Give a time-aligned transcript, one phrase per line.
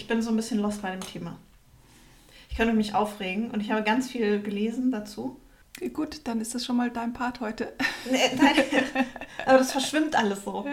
[0.00, 1.38] ich bin so ein bisschen lost bei dem Thema.
[2.48, 5.38] Ich könnte mich aufregen und ich habe ganz viel gelesen dazu.
[5.92, 7.74] Gut, dann ist das schon mal dein Part heute.
[8.10, 8.54] Nee, nein,
[9.44, 10.66] aber das verschwimmt alles so.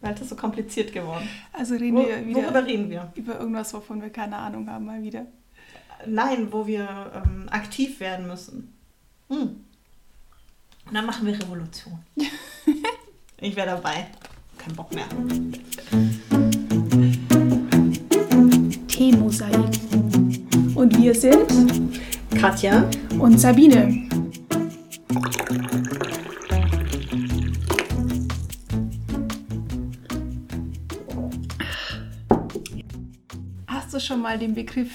[0.00, 1.28] Weil das so kompliziert geworden.
[1.52, 2.42] Also reden wo, wir wieder.
[2.42, 3.12] Worüber reden wir?
[3.14, 5.26] Über irgendwas, wovon wir keine Ahnung haben, mal wieder.
[6.04, 8.74] Nein, wo wir ähm, aktiv werden müssen.
[9.28, 9.64] Hm.
[10.86, 12.00] Und dann machen wir Revolution.
[13.36, 14.08] ich wäre dabei.
[14.58, 15.06] Kein Bock mehr.
[19.12, 19.54] Teemosaik.
[20.74, 22.00] Und wir sind
[22.34, 24.08] Katja und Sabine.
[33.66, 34.90] Hast du schon mal den Begriff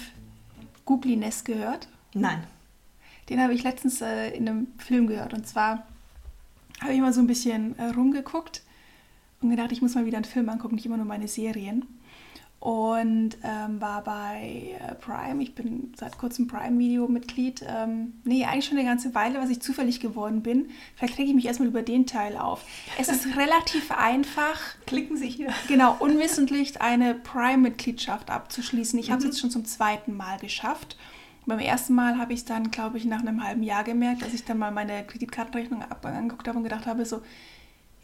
[0.85, 1.87] Googliness gehört?
[2.15, 2.43] Nein.
[3.29, 5.35] Den habe ich letztens äh, in einem Film gehört.
[5.35, 5.85] Und zwar
[6.81, 8.63] habe ich mal so ein bisschen äh, rumgeguckt
[9.41, 11.85] und gedacht, ich muss mal wieder einen Film angucken, nicht immer nur meine Serien.
[12.59, 15.43] Und ähm, war bei äh, Prime.
[15.43, 17.63] Ich bin seit kurzem Prime-Video-Mitglied.
[17.67, 20.69] Ähm, nee, eigentlich schon eine ganze Weile, was ich zufällig geworden bin.
[20.95, 22.65] Vielleicht kriege ich mich erstmal über den Teil auf.
[22.97, 24.59] Es ist relativ einfach.
[24.87, 25.49] Klicken Sie hier.
[25.67, 28.97] Genau, unwissentlich eine Prime-Mitgliedschaft abzuschließen.
[28.97, 29.11] Ich mhm.
[29.13, 30.97] habe es jetzt schon zum zweiten Mal geschafft.
[31.45, 34.33] Beim ersten Mal habe ich es dann, glaube ich, nach einem halben Jahr gemerkt, dass
[34.33, 37.21] ich dann mal meine Kreditkartenrechnung angeguckt habe und gedacht habe, so,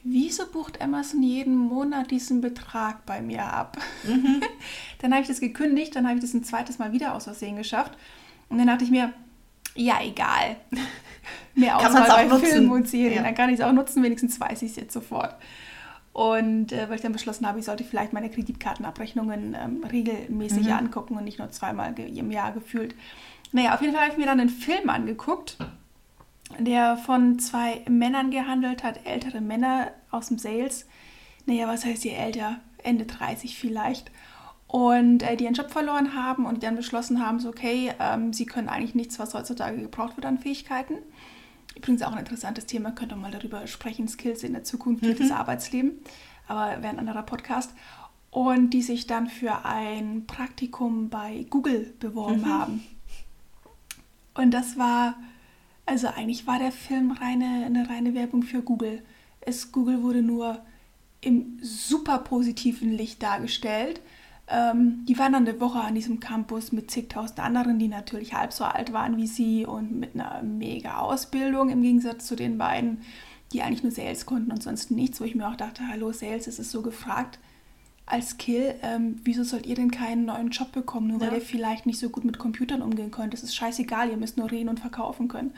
[0.03, 3.77] wieso bucht Amazon jeden Monat diesen Betrag bei mir ab?
[4.07, 4.41] Mhm.
[5.01, 7.55] dann habe ich das gekündigt, dann habe ich das ein zweites Mal wieder aus Versehen
[7.55, 7.97] geschafft.
[8.49, 9.13] Und dann dachte ich mir,
[9.75, 10.57] ja, egal.
[11.55, 12.45] Mehr Auswahl bei nutzen.
[12.45, 13.17] Filmen und Serien.
[13.17, 13.23] Ja.
[13.23, 15.35] Dann kann ich es auch nutzen, wenigstens weiß ich es jetzt sofort.
[16.11, 20.73] Und äh, weil ich dann beschlossen habe, ich sollte vielleicht meine Kreditkartenabrechnungen ähm, regelmäßig mhm.
[20.73, 22.93] angucken und nicht nur zweimal im Jahr gefühlt.
[23.51, 25.57] Naja, auf jeden Fall habe ich mir dann einen Film angeguckt,
[26.59, 30.85] der von zwei Männern gehandelt hat, ältere Männer aus dem Sales.
[31.45, 32.59] Naja, was heißt ihr älter?
[32.83, 34.11] Ende 30 vielleicht.
[34.67, 38.45] Und äh, die ihren Job verloren haben und dann beschlossen haben, so, okay, ähm, sie
[38.45, 40.95] können eigentlich nichts, was heutzutage gebraucht wird an Fähigkeiten.
[41.75, 45.15] Übrigens auch ein interessantes Thema, könnte man mal darüber sprechen, Skills in der Zukunft mhm.
[45.15, 45.93] des Arbeitslebens.
[46.47, 47.71] Aber wäre ein anderer Podcast.
[48.31, 52.49] Und die sich dann für ein Praktikum bei Google beworben mhm.
[52.49, 52.83] haben.
[54.33, 55.15] Und das war,
[55.85, 59.01] also eigentlich war der Film reine, eine reine Werbung für Google.
[59.41, 60.59] Es, Google wurde nur
[61.21, 64.01] im super positiven Licht dargestellt.
[64.47, 68.51] Ähm, die waren dann eine Woche an diesem Campus mit zigtausend anderen, die natürlich halb
[68.53, 73.01] so alt waren wie sie und mit einer mega Ausbildung im Gegensatz zu den beiden,
[73.51, 76.47] die eigentlich nur Sales konnten und sonst nichts, wo ich mir auch dachte, hallo Sales,
[76.47, 77.39] es ist so gefragt
[78.05, 81.27] als Kill, ähm, wieso sollt ihr denn keinen neuen Job bekommen, nur ja.
[81.27, 83.33] weil ihr vielleicht nicht so gut mit Computern umgehen könnt?
[83.33, 85.53] Das ist scheißegal, ihr müsst nur reden und verkaufen können.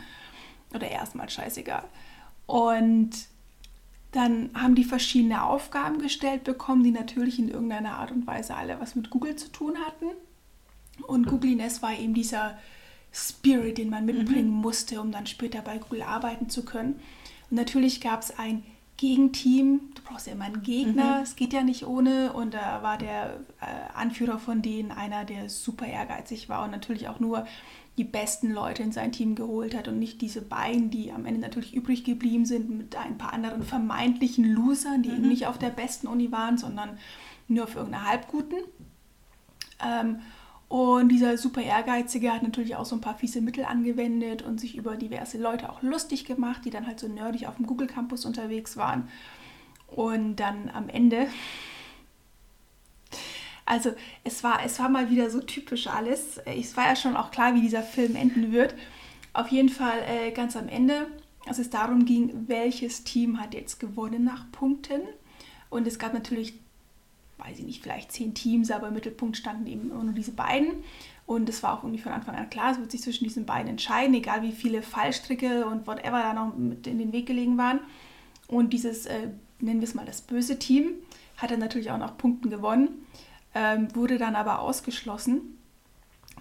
[0.74, 1.84] Oder erstmal scheißegal.
[2.46, 3.12] Und
[4.12, 8.80] dann haben die verschiedene Aufgaben gestellt bekommen, die natürlich in irgendeiner Art und Weise alle
[8.80, 10.06] was mit Google zu tun hatten.
[11.08, 12.58] Und Googliness war eben dieser
[13.12, 14.62] Spirit, den man mitbringen mhm.
[14.62, 17.00] musste, um dann später bei Google arbeiten zu können.
[17.50, 18.64] Und natürlich gab es ein
[18.98, 19.82] Gegenteam.
[19.96, 21.24] Du brauchst ja immer einen Gegner, mhm.
[21.24, 22.34] es geht ja nicht ohne.
[22.34, 27.08] Und da war der äh, Anführer von denen einer, der super ehrgeizig war und natürlich
[27.10, 27.46] auch nur
[27.98, 31.40] die besten Leute in sein Team geholt hat und nicht diese beiden, die am Ende
[31.40, 35.16] natürlich übrig geblieben sind mit ein paar anderen vermeintlichen Losern, die mhm.
[35.16, 36.98] eben nicht auf der besten Uni waren, sondern
[37.48, 38.58] nur auf irgendeiner halbguten.
[39.86, 40.20] Ähm,
[40.68, 44.76] und dieser super Ehrgeizige hat natürlich auch so ein paar fiese Mittel angewendet und sich
[44.76, 48.26] über diverse Leute auch lustig gemacht, die dann halt so nerdig auf dem Google Campus
[48.26, 49.08] unterwegs waren.
[49.88, 51.28] Und dann am Ende,
[53.66, 53.94] also
[54.24, 56.40] es war, es war mal wieder so typisch alles.
[56.40, 58.74] Es war ja schon auch klar, wie dieser Film enden wird.
[59.34, 61.08] Auf jeden Fall äh, ganz am Ende,
[61.46, 65.02] als es darum ging, welches Team hat jetzt gewonnen nach Punkten.
[65.70, 66.65] Und es gab natürlich
[67.48, 70.84] weiß ich nicht, vielleicht zehn Teams, aber im Mittelpunkt standen eben nur diese beiden.
[71.26, 73.68] Und es war auch irgendwie von Anfang an klar, es wird sich zwischen diesen beiden
[73.68, 77.80] entscheiden, egal wie viele Fallstricke und whatever da noch mit in den Weg gelegen waren.
[78.48, 79.30] Und dieses, äh,
[79.60, 80.92] nennen wir es mal das böse Team,
[81.38, 83.06] hat dann natürlich auch noch Punkten gewonnen,
[83.56, 85.58] ähm, wurde dann aber ausgeschlossen,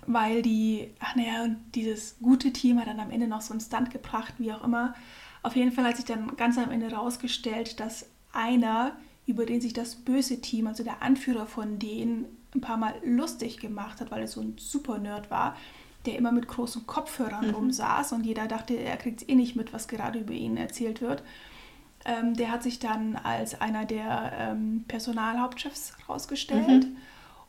[0.06, 3.90] weil die, ach naja, dieses gute Team hat dann am Ende noch so einen Stunt
[3.90, 4.94] gebracht, wie auch immer.
[5.42, 8.96] Auf jeden Fall hat sich dann ganz am Ende herausgestellt, dass einer
[9.26, 13.58] über den sich das böse Team, also der Anführer von denen, ein paar Mal lustig
[13.58, 15.56] gemacht hat, weil er so ein super Nerd war,
[16.06, 17.54] der immer mit großen Kopfhörern mhm.
[17.54, 21.00] rumsaß und jeder dachte, er kriegt es eh nicht mit, was gerade über ihn erzählt
[21.00, 21.22] wird.
[22.04, 26.84] Ähm, der hat sich dann als einer der ähm, Personalhauptchefs rausgestellt.
[26.84, 26.96] Mhm.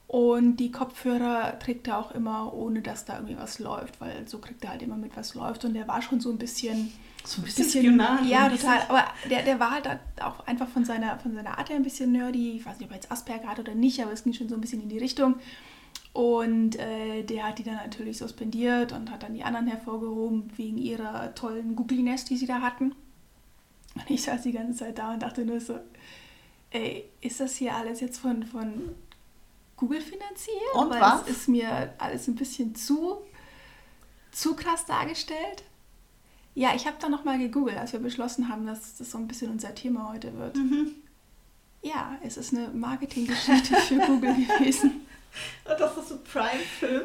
[0.07, 4.37] Und die Kopfhörer trägt er auch immer, ohne dass da irgendwie was läuft, weil so
[4.37, 5.65] kriegt er halt immer mit, was läuft.
[5.65, 6.91] Und der war schon so ein bisschen
[7.25, 7.65] so ein bisschen,
[7.97, 8.27] bisschen.
[8.27, 8.81] Ja, total.
[8.87, 9.89] Aber der, der war halt
[10.21, 12.57] auch einfach von seiner, von seiner Art her ein bisschen nerdy.
[12.57, 14.55] Ich weiß nicht, ob er jetzt Asperger hat oder nicht, aber es ging schon so
[14.55, 15.35] ein bisschen in die Richtung.
[16.13, 20.77] Und äh, der hat die dann natürlich suspendiert und hat dann die anderen hervorgehoben wegen
[20.77, 22.95] ihrer tollen Googliness, die sie da hatten.
[23.95, 25.79] Und ich saß die ganze Zeit da und dachte nur so,
[26.71, 28.95] ey, ist das hier alles jetzt von, von
[29.77, 30.73] Google finanziert?
[30.73, 31.21] Und Weil was?
[31.23, 33.17] es ist mir alles ein bisschen zu,
[34.31, 35.63] zu krass dargestellt.
[36.53, 39.51] Ja, ich habe dann nochmal gegoogelt, als wir beschlossen haben, dass das so ein bisschen
[39.51, 40.55] unser Thema heute wird.
[40.55, 40.95] Mhm.
[41.81, 45.05] Ja, es ist eine Marketinggeschichte für Google gewesen.
[45.65, 47.03] Und das ist so Prime-Film.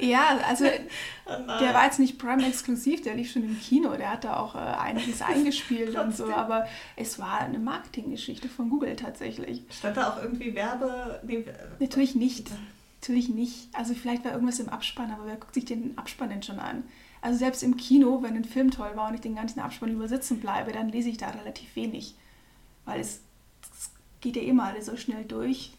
[0.00, 0.64] Ja, also
[1.28, 4.54] Oh der war jetzt nicht Prime-exklusiv, der lief schon im Kino, der hat da auch
[4.54, 6.66] äh, einiges eingespielt und so, aber
[6.96, 9.62] es war eine Marketinggeschichte von Google tatsächlich.
[9.70, 11.20] Stand da auch irgendwie Werbe...
[11.22, 12.50] Nee, äh, Natürlich nicht.
[13.02, 13.68] Natürlich nicht.
[13.74, 16.84] Also vielleicht war irgendwas im Abspann, aber wer guckt sich den Abspann denn schon an?
[17.20, 20.40] Also selbst im Kino, wenn ein Film toll war und ich den ganzen Abspann übersitzen
[20.40, 22.14] bleibe, dann lese ich da relativ wenig.
[22.86, 23.20] Weil es,
[23.76, 23.90] es
[24.22, 25.72] geht ja immer alles so schnell durch.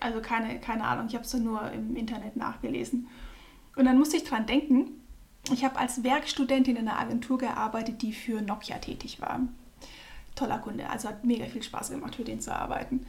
[0.00, 3.08] Also keine, keine Ahnung, ich habe es nur im Internet nachgelesen.
[3.76, 4.90] Und dann musste ich dran denken,
[5.52, 9.40] ich habe als Werkstudentin in einer Agentur gearbeitet, die für Nokia tätig war.
[10.34, 13.06] Toller Kunde, also hat mega viel Spaß gemacht, für den zu arbeiten.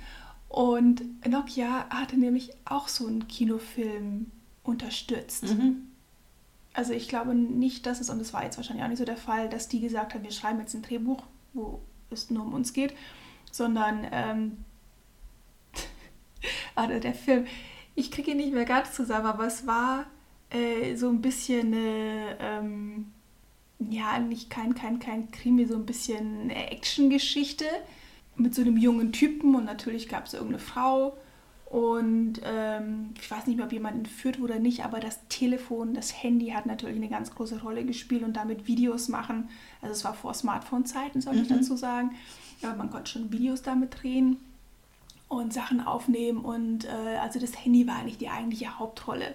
[0.50, 4.32] Und Nokia hatte nämlich auch so einen Kinofilm
[4.64, 5.44] unterstützt.
[5.44, 5.88] Mhm.
[6.74, 9.18] Also ich glaube nicht, dass es, und das war jetzt wahrscheinlich auch nicht so der
[9.18, 11.22] Fall, dass die gesagt haben, wir schreiben jetzt ein Drehbuch,
[11.54, 12.94] wo es nur um uns geht,
[13.52, 14.58] sondern ähm,
[16.76, 17.46] also der Film,
[17.96, 20.06] ich kriege ihn nicht mehr ganz zusammen, aber es war
[20.54, 23.12] äh, so ein bisschen eine, ähm,
[23.80, 27.66] ja, nicht kein, kein, kein Krimi, so ein bisschen eine Actiongeschichte
[28.38, 31.18] mit so einem jungen Typen und natürlich gab es irgendeine Frau
[31.66, 35.94] und ähm, ich weiß nicht mehr, ob jemand entführt wurde oder nicht, aber das Telefon,
[35.96, 39.50] das Handy hat natürlich eine ganz große Rolle gespielt und damit Videos machen.
[39.82, 41.56] Also es war vor Smartphone-Zeiten, soll ich Mhm.
[41.58, 42.12] dazu sagen.
[42.62, 44.38] Aber man konnte schon Videos damit drehen
[45.28, 49.34] und Sachen aufnehmen und äh, also das Handy war eigentlich die eigentliche Hauptrolle.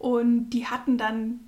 [0.00, 1.40] Und die hatten dann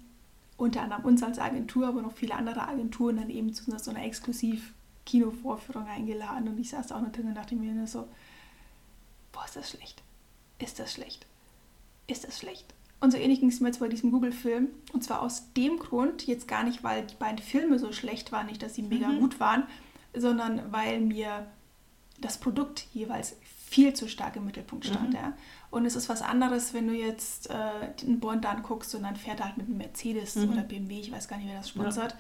[0.59, 4.05] unter anderem uns als Agentur, aber noch viele andere Agenturen dann eben zu so einer
[4.05, 4.75] exklusiv
[5.07, 8.07] Kinovorführung eingeladen und ich saß da auch noch drin und dachte mir so,
[9.33, 10.03] boah, ist das schlecht.
[10.59, 11.25] Ist das schlecht.
[12.07, 12.75] Ist das schlecht.
[13.01, 14.69] Und so ähnlich ging es mir jetzt bei diesem Google-Film.
[14.93, 18.47] Und zwar aus dem Grund, jetzt gar nicht, weil die beiden Filme so schlecht waren,
[18.47, 19.19] nicht, dass sie mega Mhm.
[19.19, 19.65] gut waren,
[20.15, 21.47] sondern weil mir
[22.21, 23.35] das Produkt jeweils
[23.67, 25.09] viel zu stark im Mittelpunkt stand.
[25.09, 25.15] Mhm.
[25.15, 25.33] Ja.
[25.73, 27.55] Und es ist was anderes, wenn du jetzt äh,
[28.03, 30.53] einen Bond anguckst und dann fährt er halt mit einem Mercedes Mhm.
[30.53, 32.15] oder BMW, ich weiß gar nicht, wer das sponsert.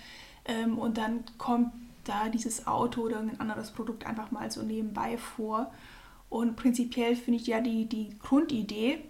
[0.46, 1.70] Ähm, und dann kommt
[2.04, 5.70] da dieses Auto oder irgendein anderes Produkt einfach mal so nebenbei vor.
[6.31, 9.04] Und prinzipiell finde ich ja die, die Grundidee,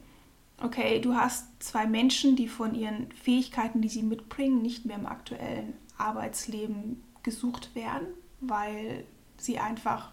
[0.61, 5.07] okay, du hast zwei Menschen, die von ihren Fähigkeiten, die sie mitbringen, nicht mehr im
[5.07, 8.09] aktuellen Arbeitsleben gesucht werden,
[8.41, 9.05] weil
[9.39, 10.11] sie einfach,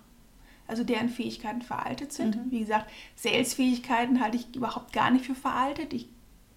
[0.69, 2.36] also deren Fähigkeiten veraltet sind.
[2.36, 2.51] Mhm.
[2.51, 5.94] Wie gesagt, Sales-Fähigkeiten halte ich überhaupt gar nicht für veraltet.
[5.94, 6.07] Ich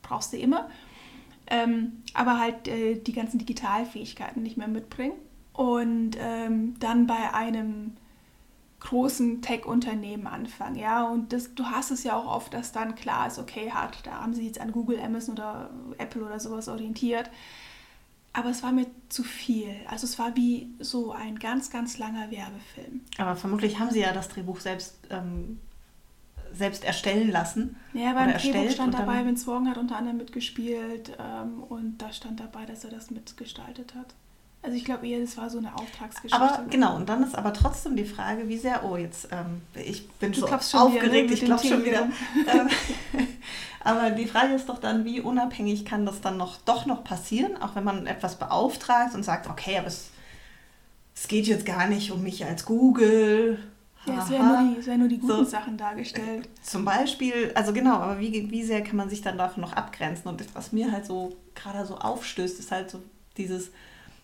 [0.03, 0.69] brauchst sie immer.
[1.49, 5.17] Ähm, aber halt äh, die ganzen Digitalfähigkeiten nicht mehr mitbringen.
[5.53, 7.97] Und ähm, dann bei einem
[8.81, 13.29] großen Tech-Unternehmen anfangen, ja, und das, du hast es ja auch oft, dass dann klar
[13.29, 17.31] ist, okay, hat, da haben sie jetzt an Google, Amazon oder Apple oder sowas orientiert,
[18.33, 22.31] aber es war mir zu viel, also es war wie so ein ganz, ganz langer
[22.31, 23.03] Werbefilm.
[23.19, 25.61] Aber vermutlich haben sie ja das Drehbuch selbst, ähm,
[26.53, 27.77] selbst erstellen lassen.
[27.93, 32.41] Ja, beim Drehbuch stand dabei, Vince Vaughn hat unter anderem mitgespielt ähm, und da stand
[32.41, 34.15] dabei, dass er das mitgestaltet hat.
[34.65, 36.37] Also ich glaube eher, das war so eine Auftragsgeschichte.
[36.41, 40.09] Aber genau, und dann ist aber trotzdem die Frage, wie sehr, oh, jetzt, ähm, ich
[40.09, 42.03] bin Du so wieder, ne, aufgeregt, mit ich glaube schon wieder.
[42.47, 42.69] Ähm,
[43.81, 47.61] aber die Frage ist doch dann, wie unabhängig kann das dann noch doch noch passieren,
[47.61, 50.11] auch wenn man etwas beauftragt und sagt, okay, aber es,
[51.17, 53.59] es geht jetzt gar nicht um mich als Google.
[54.07, 55.45] Ja, es werden nur, die- es werden nur die guten So.
[55.45, 56.49] Sachen dargestellt.
[56.63, 60.29] Zum Beispiel, also genau, aber wie, wie sehr kann man sich dann davon noch abgrenzen?
[60.29, 63.01] Und was mir halt so gerade so aufstößt, ist halt so
[63.37, 63.71] dieses,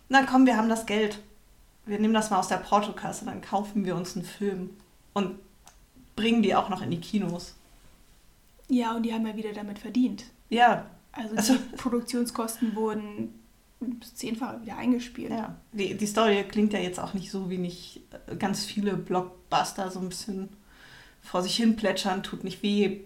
[0.09, 1.19] na komm, wir haben das Geld.
[1.85, 4.71] Wir nehmen das mal aus der Portokasse, dann kaufen wir uns einen Film
[5.13, 5.39] und
[6.15, 7.55] bringen die auch noch in die Kinos.
[8.67, 10.25] Ja, und die haben ja wieder damit verdient.
[10.49, 13.33] Ja, Also, Also- die Produktionskosten wurden
[13.79, 15.31] das zehnfache wieder eingespielt.
[15.31, 15.55] ja.
[15.71, 19.89] Die, die Story klingt ja jetzt auch nicht so, wie nicht äh, ganz viele Blockbuster
[19.89, 20.49] so ein bisschen
[21.23, 22.99] vor sich hin plätschern, tut nicht weh.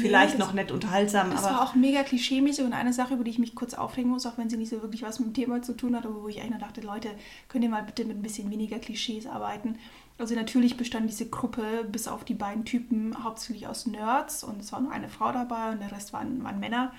[0.00, 1.56] Vielleicht das- noch nett unterhaltsam, Es aber.
[1.56, 4.38] war auch mega klischeemäßig und eine Sache, über die ich mich kurz aufregen muss, auch
[4.38, 6.38] wenn sie nicht so wirklich was mit dem Thema zu tun hat, aber wo ich
[6.38, 7.10] eigentlich nur dachte, Leute,
[7.48, 9.76] könnt ihr mal bitte mit ein bisschen weniger Klischees arbeiten.
[10.18, 14.72] Also natürlich bestand diese Gruppe bis auf die beiden Typen hauptsächlich aus Nerds und es
[14.72, 16.92] war nur eine Frau dabei und der Rest waren, waren Männer.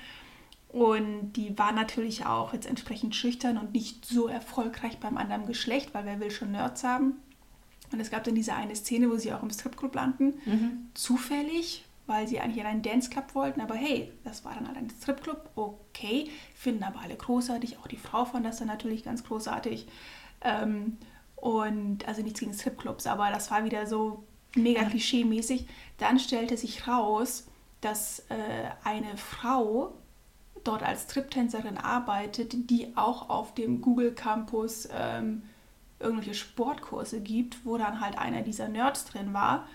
[0.69, 5.93] Und die waren natürlich auch jetzt entsprechend schüchtern und nicht so erfolgreich beim anderen Geschlecht,
[5.93, 7.13] weil wer will schon Nerds haben.
[7.91, 10.87] Und es gab dann diese eine Szene, wo sie auch im Stripclub landen Mhm.
[10.95, 13.61] zufällig, weil sie eigentlich in einen Dance Club wollten.
[13.61, 15.51] Aber hey, das war dann halt ein Stripclub.
[15.55, 17.77] Okay, finden aber alle großartig.
[17.79, 19.87] Auch die Frau fand das dann natürlich ganz großartig.
[20.41, 20.97] Ähm,
[21.35, 24.23] und also nichts gegen Stripclubs, aber das war wieder so
[24.55, 25.65] mega klischee-mäßig.
[25.97, 27.47] Dann stellte sich raus,
[27.81, 29.93] dass äh, eine Frau
[30.63, 35.43] dort als Striptänzerin arbeitet, die auch auf dem Google Campus ähm,
[35.99, 39.67] irgendwelche Sportkurse gibt, wo dann halt einer dieser Nerds drin war,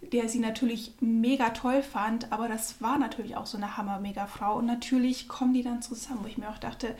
[0.00, 4.56] der sie natürlich mega toll fand, aber das war natürlich auch so eine Hammer-Mega-Frau.
[4.56, 6.96] Und natürlich kommen die dann zusammen, wo ich mir auch dachte,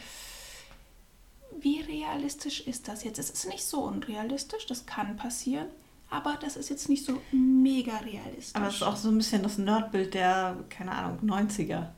[1.60, 3.18] wie realistisch ist das jetzt?
[3.18, 5.66] Es ist nicht so unrealistisch, das kann passieren,
[6.10, 8.54] aber das ist jetzt nicht so mega realistisch.
[8.54, 11.88] Aber es ist auch so ein bisschen das Nerdbild der, keine Ahnung, 90er,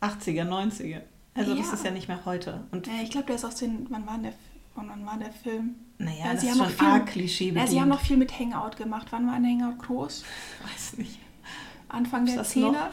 [0.00, 1.00] 80er, 90er.
[1.34, 1.58] Also ja.
[1.58, 2.64] das ist ja nicht mehr heute.
[2.72, 4.34] Und ja, ich glaube, der ist aus den, wann war der,
[4.74, 5.76] wann war der Film?
[6.02, 8.76] Naja, ja, das ist schon viel, arg Klischee ja, Sie haben noch viel mit Hangout
[8.76, 9.08] gemacht.
[9.10, 10.24] Wann war ein Hangout groß?
[10.64, 11.18] Weiß nicht.
[11.88, 12.90] Anfang der Zehner?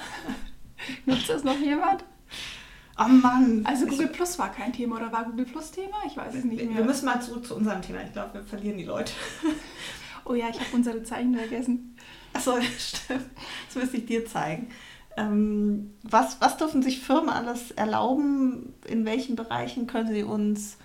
[1.06, 2.04] Nutzt das noch jemand?
[3.00, 3.62] Oh Mann.
[3.66, 5.98] Also Google Plus war kein Thema oder war Google Plus Thema?
[6.06, 6.78] Ich weiß es nicht mehr.
[6.78, 8.02] Wir müssen mal zurück zu unserem Thema.
[8.04, 9.14] Ich glaube, wir verlieren die Leute.
[10.26, 11.96] oh ja, ich habe unsere Zeichen vergessen.
[12.34, 13.26] Achso, stimmt.
[13.68, 14.68] Das müsste ich dir zeigen.
[15.18, 18.74] Ähm, was, was dürfen sich Firmen alles erlauben?
[18.86, 20.78] In welchen Bereichen können sie uns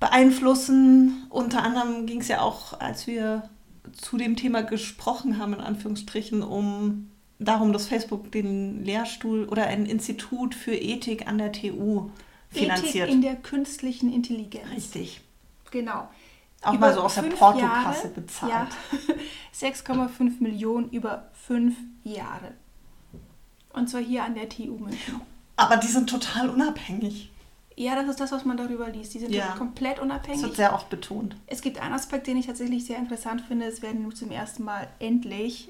[0.00, 1.26] beeinflussen?
[1.30, 3.48] Unter anderem ging es ja auch, als wir
[3.92, 9.86] zu dem Thema gesprochen haben, in Anführungsstrichen, um darum, dass Facebook den Lehrstuhl oder ein
[9.86, 12.10] Institut für Ethik an der TU
[12.50, 13.08] finanziert.
[13.08, 14.70] Ethik in der künstlichen Intelligenz.
[14.74, 15.20] Richtig.
[15.70, 16.08] Genau.
[16.62, 18.52] Auch über mal so aus der Portokasse bezahlt.
[18.52, 18.68] Ja,
[19.68, 22.52] 6,5 Millionen über fünf Jahre.
[23.72, 25.20] Und zwar hier an der TU München.
[25.56, 27.30] Aber die sind total unabhängig.
[27.76, 29.14] Ja, das ist das, was man darüber liest.
[29.14, 29.54] Die sind ja.
[29.56, 30.40] komplett unabhängig.
[30.40, 31.36] Das wird sehr oft betont.
[31.46, 33.66] Es gibt einen Aspekt, den ich tatsächlich sehr interessant finde.
[33.66, 35.68] Es werden zum ersten Mal endlich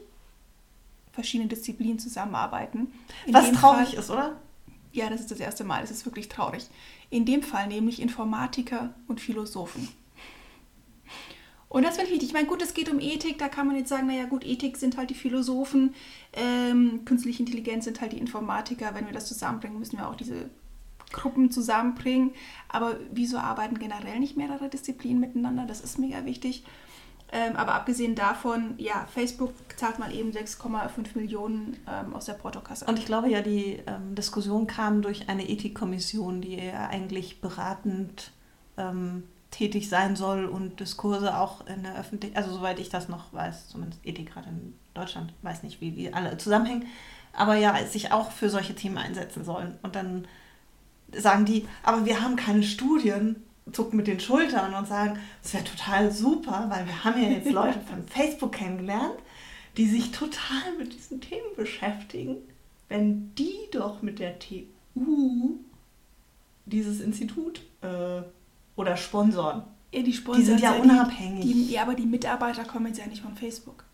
[1.13, 2.93] verschiedene Disziplinen zusammenarbeiten.
[3.27, 4.37] In Was traurig Fall, ist, oder?
[4.93, 5.81] Ja, das ist das erste Mal.
[5.81, 6.67] Das ist wirklich traurig.
[7.09, 9.89] In dem Fall nämlich Informatiker und Philosophen.
[11.69, 12.29] Und das finde ich wichtig.
[12.29, 13.39] Ich meine, gut, es geht um Ethik.
[13.39, 15.95] Da kann man jetzt sagen, naja, gut, Ethik sind halt die Philosophen,
[16.33, 18.95] ähm, künstliche Intelligenz sind halt die Informatiker.
[18.95, 20.51] Wenn wir das zusammenbringen, müssen wir auch diese
[21.13, 22.33] Gruppen zusammenbringen.
[22.69, 25.67] Aber wieso arbeiten generell nicht mehrere Disziplinen miteinander?
[25.67, 26.65] Das ist mega wichtig.
[27.33, 32.85] Ähm, aber abgesehen davon, ja, Facebook zahlt mal eben 6,5 Millionen ähm, aus der Portokasse.
[32.85, 38.31] Und ich glaube ja, die ähm, Diskussion kam durch eine Ethikkommission, die ja eigentlich beratend
[38.77, 43.33] ähm, tätig sein soll und Diskurse auch in der Öffentlichkeit, also soweit ich das noch
[43.33, 46.87] weiß, zumindest Ethik gerade in Deutschland, weiß nicht, wie, wie alle zusammenhängen,
[47.33, 49.79] aber ja, sich auch für solche Themen einsetzen sollen.
[49.83, 50.27] Und dann
[51.19, 53.37] sagen die, aber wir haben keine Studien,
[53.73, 57.51] zucken mit den Schultern und sagen, es wäre total super, weil wir haben ja jetzt
[57.51, 59.17] Leute von Facebook kennengelernt,
[59.77, 62.37] die sich total mit diesen Themen beschäftigen.
[62.89, 65.59] Wenn die doch mit der TU
[66.67, 68.23] dieses Institut äh,
[68.77, 69.65] oder sponsoren.
[69.93, 71.45] Ja, die, die sind ja, ja unabhängig.
[71.45, 73.85] Die, ja, aber die Mitarbeiter kommen jetzt ja nicht von Facebook.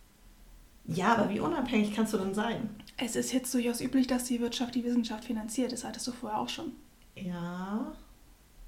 [0.87, 2.71] Ja, aber wie unabhängig kannst du denn sein?
[2.97, 5.73] Es ist jetzt durchaus üblich, dass die Wirtschaft die Wissenschaft finanziert.
[5.73, 6.73] Das hattest du vorher auch schon.
[7.17, 7.93] Ja,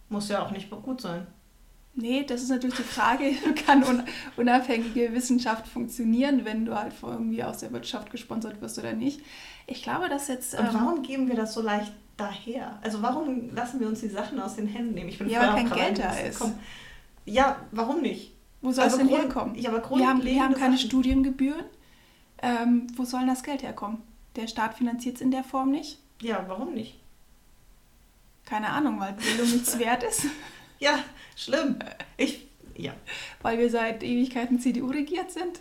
[0.09, 1.27] muss ja auch nicht gut sein.
[1.95, 3.33] Nee, das ist natürlich die Frage,
[3.67, 4.05] kann
[4.37, 9.21] unabhängige Wissenschaft funktionieren, wenn du halt irgendwie aus der Wirtschaft gesponsert wirst oder nicht.
[9.67, 10.59] Ich glaube, dass jetzt...
[10.59, 12.79] Und ähm, warum geben wir das so leicht daher?
[12.83, 15.11] Also warum lassen wir uns die Sachen aus den Händen nehmen?
[15.11, 16.41] Ich bin ja, weil kein Geld da ist.
[16.41, 16.55] Komm.
[17.27, 18.33] Ja, warum nicht?
[18.63, 19.55] Wo soll also es denn Grund, herkommen?
[19.57, 20.89] Ja, aber wir haben, wir haben keine Sachen.
[20.89, 21.65] Studiengebühren.
[22.41, 23.99] Ähm, wo soll das Geld herkommen?
[24.37, 25.99] Der Staat finanziert es in der Form nicht.
[26.23, 27.02] Ja, warum nicht?
[28.53, 30.27] Keine Ahnung, weil Bildung nichts wert ist.
[30.79, 30.99] Ja,
[31.37, 31.79] schlimm.
[32.17, 32.93] Ich, ja.
[33.41, 35.61] Weil wir seit Ewigkeiten CDU regiert sind.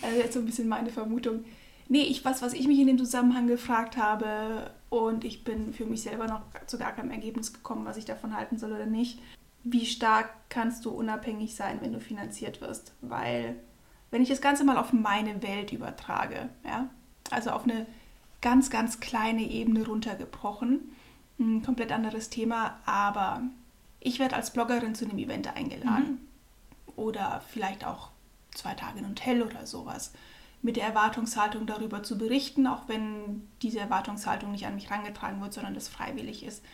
[0.00, 1.44] Also jetzt so ein bisschen meine Vermutung.
[1.88, 5.84] Nee, ich, was, was ich mich in dem Zusammenhang gefragt habe und ich bin für
[5.84, 9.18] mich selber noch zu gar keinem Ergebnis gekommen, was ich davon halten soll oder nicht.
[9.64, 12.94] Wie stark kannst du unabhängig sein, wenn du finanziert wirst?
[13.02, 13.56] Weil,
[14.10, 16.88] wenn ich das Ganze mal auf meine Welt übertrage, ja,
[17.30, 17.84] also auf eine
[18.40, 20.92] ganz, ganz kleine Ebene runtergebrochen,
[21.38, 23.42] ein komplett anderes Thema, aber
[24.00, 26.20] ich werde als Bloggerin zu einem Event eingeladen.
[26.86, 26.92] Mhm.
[26.96, 28.10] Oder vielleicht auch
[28.54, 30.12] zwei Tage in Hotel oder sowas.
[30.62, 35.52] Mit der Erwartungshaltung darüber zu berichten, auch wenn diese Erwartungshaltung nicht an mich herangetragen wird,
[35.52, 36.64] sondern das freiwillig ist.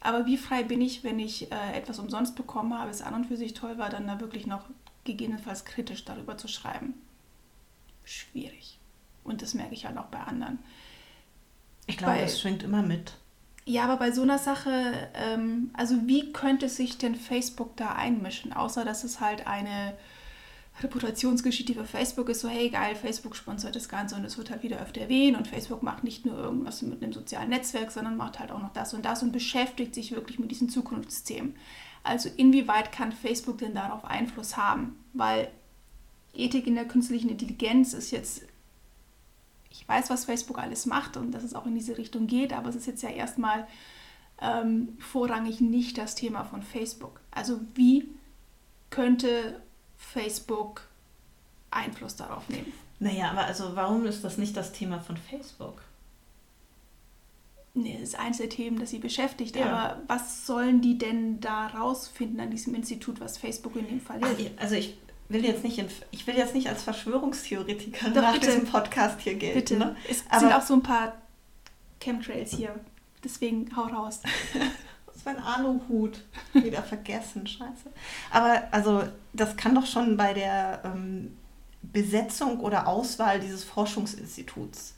[0.00, 3.26] Aber wie frei bin ich, wenn ich äh, etwas umsonst bekommen habe, es an und
[3.26, 4.64] für sich toll war, dann da wirklich noch
[5.04, 6.94] gegebenenfalls kritisch darüber zu schreiben?
[8.04, 8.78] Schwierig.
[9.24, 10.58] Und das merke ich halt auch bei anderen.
[11.86, 13.16] Ich glaube, das schwingt immer mit.
[13.64, 14.70] Ja, aber bei so einer Sache,
[15.14, 19.94] ähm, also wie könnte sich denn Facebook da einmischen, außer dass es halt eine
[20.80, 24.62] Reputationsgeschichte für Facebook ist so, hey geil, Facebook sponsert das Ganze und es wird halt
[24.62, 28.40] wieder öfter erwähnt und Facebook macht nicht nur irgendwas mit einem sozialen Netzwerk, sondern macht
[28.40, 31.54] halt auch noch das und das und beschäftigt sich wirklich mit diesen Zukunftsthemen.
[32.02, 34.96] Also inwieweit kann Facebook denn darauf Einfluss haben?
[35.12, 35.48] Weil
[36.34, 38.42] Ethik in der künstlichen Intelligenz ist jetzt,
[39.72, 42.68] ich weiß, was Facebook alles macht und dass es auch in diese Richtung geht, aber
[42.68, 43.66] es ist jetzt ja erstmal
[44.40, 47.20] ähm, vorrangig nicht das Thema von Facebook.
[47.30, 48.08] Also wie
[48.90, 49.62] könnte
[49.96, 50.86] Facebook
[51.70, 52.72] Einfluss darauf nehmen?
[52.98, 55.82] Naja, aber also warum ist das nicht das Thema von Facebook?
[57.74, 59.56] Nee, das ist eines der Themen, das sie beschäftigt.
[59.56, 59.66] Ja.
[59.66, 64.22] Aber was sollen die denn da rausfinden an diesem Institut, was Facebook in dem Fall
[64.22, 64.50] ist?
[64.58, 64.98] Also ich
[65.28, 68.46] will jetzt nicht, in, ich will jetzt nicht als Verschwörungstheoretikerin nach bitte.
[68.46, 69.58] diesem Podcast hier gelten.
[69.58, 69.76] Bitte.
[69.76, 69.96] Ne?
[70.08, 71.14] Es aber sind auch so ein paar
[72.00, 72.74] Chemtrails hier.
[73.24, 74.20] Deswegen hau raus.
[75.06, 76.24] das ist mein Aluhut.
[76.52, 77.92] Wieder vergessen, scheiße.
[78.30, 81.36] Aber also, das kann doch schon bei der ähm,
[81.82, 84.94] Besetzung oder Auswahl dieses Forschungsinstituts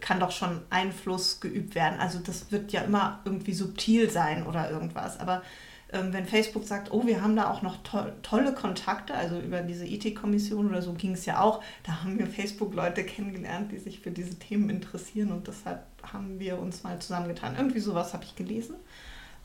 [0.00, 1.98] kann doch schon Einfluss geübt werden.
[1.98, 5.18] Also das wird ja immer irgendwie subtil sein oder irgendwas.
[5.20, 5.42] Aber
[5.90, 9.86] wenn Facebook sagt, oh, wir haben da auch noch to tolle Kontakte, also über diese
[9.86, 14.10] Ethikkommission oder so ging es ja auch, da haben wir Facebook-Leute kennengelernt, die sich für
[14.10, 17.56] diese Themen interessieren und deshalb haben wir uns mal zusammengetan.
[17.56, 18.76] Irgendwie sowas habe ich gelesen.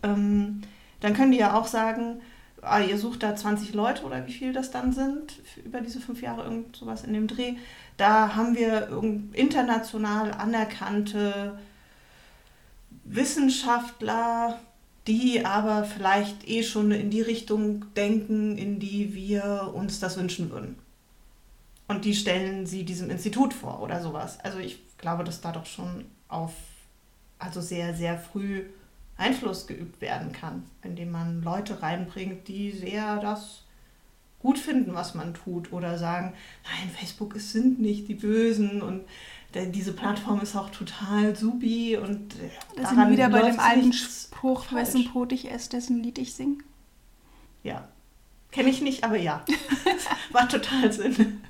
[0.03, 0.63] Ähm,
[0.99, 2.21] dann können die ja auch sagen,
[2.61, 6.21] ah, ihr sucht da 20 Leute oder wie viel das dann sind, über diese fünf
[6.21, 7.55] Jahre, irgend sowas in dem Dreh.
[7.97, 8.89] Da haben wir
[9.33, 11.57] international anerkannte
[13.05, 14.59] Wissenschaftler,
[15.07, 20.49] die aber vielleicht eh schon in die Richtung denken, in die wir uns das wünschen
[20.49, 20.77] würden.
[21.87, 24.39] Und die stellen sie diesem Institut vor oder sowas.
[24.39, 26.53] Also ich glaube, dass da doch schon auf,
[27.39, 28.63] also sehr, sehr früh
[29.17, 33.63] Einfluss geübt werden kann, indem man Leute reinbringt, die sehr das
[34.39, 36.33] gut finden, was man tut oder sagen,
[36.63, 39.03] nein, Facebook sind nicht die Bösen und
[39.53, 43.93] diese Plattform ist auch total supi und äh, da sind wir wieder bei dem alten
[43.93, 46.57] Spruch, wessen Brot ich esse, dessen Lied ich singe.
[47.63, 47.87] Ja,
[48.51, 49.45] kenne ich nicht, aber ja,
[50.33, 51.41] macht total Sinn.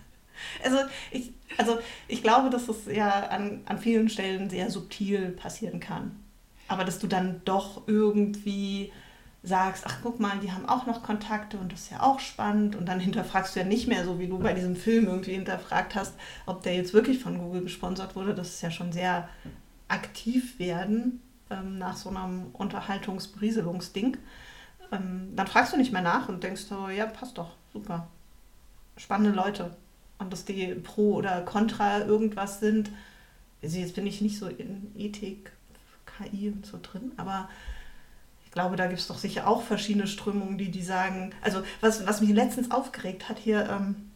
[0.64, 0.78] Also
[1.12, 6.20] ich, also ich glaube, dass es ja an, an vielen Stellen sehr subtil passieren kann.
[6.68, 8.92] Aber dass du dann doch irgendwie
[9.44, 12.76] sagst, ach guck mal, die haben auch noch Kontakte und das ist ja auch spannend
[12.76, 15.96] und dann hinterfragst du ja nicht mehr so, wie du bei diesem Film irgendwie hinterfragt
[15.96, 16.14] hast,
[16.46, 18.34] ob der jetzt wirklich von Google gesponsert wurde.
[18.34, 19.28] Das ist ja schon sehr
[19.90, 24.18] aktiv werden ähm, nach so einem Unterhaltungsberieselungsding.
[24.92, 28.08] Ähm, dann fragst du nicht mehr nach und denkst so, ja, passt doch, super.
[28.96, 29.76] Spannende Leute.
[30.20, 32.92] Und dass die pro oder contra irgendwas sind.
[33.62, 35.52] Also jetzt bin ich nicht so in Ethik,
[36.06, 37.50] KI und so drin, aber
[38.54, 42.22] glaube, da gibt es doch sicher auch verschiedene Strömungen, die, die sagen, also was, was
[42.22, 44.12] mich letztens aufgeregt hat, hier ähm,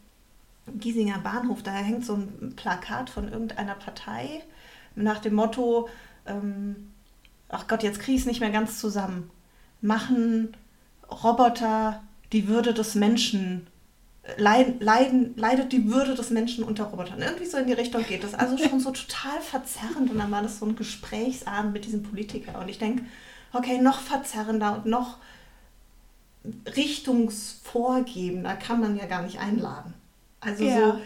[0.78, 4.42] Giesinger Bahnhof, da hängt so ein Plakat von irgendeiner Partei
[4.94, 5.88] nach dem Motto,
[6.26, 6.92] ähm,
[7.48, 9.30] ach Gott, jetzt kriege ich es nicht mehr ganz zusammen,
[9.80, 10.56] machen
[11.10, 13.66] Roboter die Würde des Menschen
[14.36, 17.22] leiden, leiden, leidet die Würde des Menschen unter Robotern.
[17.22, 18.34] Irgendwie so in die Richtung geht das.
[18.34, 20.10] Also schon so total verzerrend.
[20.10, 22.60] Und dann war das so ein Gesprächsabend mit diesem Politiker.
[22.60, 23.04] Und ich denke,
[23.52, 25.18] okay, noch verzerrender und noch
[26.76, 29.94] richtungsvorgebender kann man ja gar nicht einladen.
[30.40, 30.92] Also ja.
[30.92, 30.98] so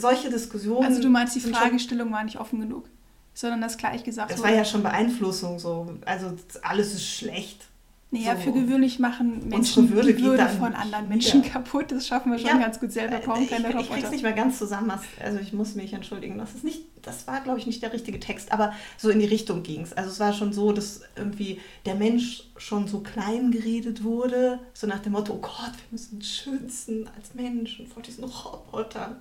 [0.00, 0.84] solche Diskussionen.
[0.84, 2.88] Also du meinst, die Fragestellung war nicht offen genug,
[3.34, 5.94] sondern das gleich gesagt Das war ja schon Beeinflussung so.
[6.04, 7.67] Also alles ist schlecht.
[8.10, 8.42] Naja, so.
[8.42, 11.52] für gewöhnlich machen Menschen Würde die Würde von anderen Menschen wieder.
[11.52, 11.92] kaputt.
[11.92, 13.18] Das schaffen wir schon ja, ganz gut selber.
[13.18, 13.80] Brauchen keine Roboter.
[13.80, 14.92] Ich krieg's nicht mehr ganz zusammen.
[15.22, 16.38] Also ich muss mich entschuldigen.
[16.38, 18.50] Das ist nicht, das war, glaube ich, nicht der richtige Text.
[18.50, 19.92] Aber so in die Richtung ging es.
[19.92, 24.58] Also es war schon so, dass irgendwie der Mensch schon so klein geredet wurde.
[24.72, 29.16] So nach dem Motto, oh Gott, wir müssen uns schützen als Menschen vor diesen Robotern.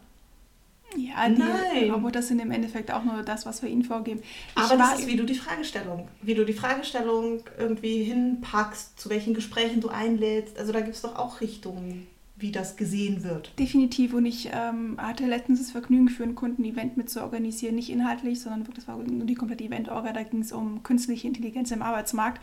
[0.95, 1.91] Ja, die Nein.
[1.91, 4.21] Roboter sind im Endeffekt auch nur das, was wir ihnen vorgeben.
[4.55, 9.09] Ich Aber das ist, wie du die Fragestellung, wie du die Fragestellung irgendwie hinpackst, zu
[9.09, 10.57] welchen Gesprächen du einlädst.
[10.57, 13.51] Also da gibt es doch auch Richtungen, wie das gesehen wird.
[13.59, 14.13] Definitiv.
[14.13, 17.75] Und ich ähm, hatte letztens das Vergnügen, für einen Kunden ein Event mit zu organisieren.
[17.75, 20.13] Nicht inhaltlich, sondern wirklich, das war nur die komplette Event-Orga.
[20.13, 22.41] Da ging es um künstliche Intelligenz im Arbeitsmarkt.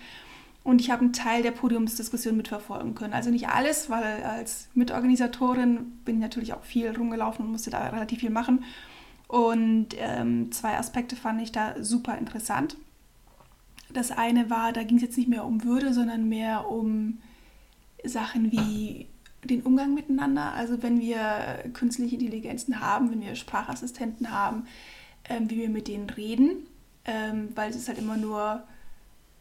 [0.64, 3.12] Und ich habe einen Teil der Podiumsdiskussion mitverfolgen können.
[3.12, 7.86] Also nicht alles, weil als Mitorganisatorin bin ich natürlich auch viel rumgelaufen und musste da
[7.88, 8.64] relativ viel machen.
[9.28, 12.78] Und ähm, zwei Aspekte fand ich da super interessant.
[13.92, 17.18] Das eine war, da ging es jetzt nicht mehr um Würde, sondern mehr um
[18.02, 19.06] Sachen wie
[19.44, 20.52] den Umgang miteinander.
[20.54, 24.64] Also wenn wir künstliche Intelligenzen haben, wenn wir Sprachassistenten haben,
[25.28, 26.66] ähm, wie wir mit denen reden,
[27.04, 28.64] ähm, weil es ist halt immer nur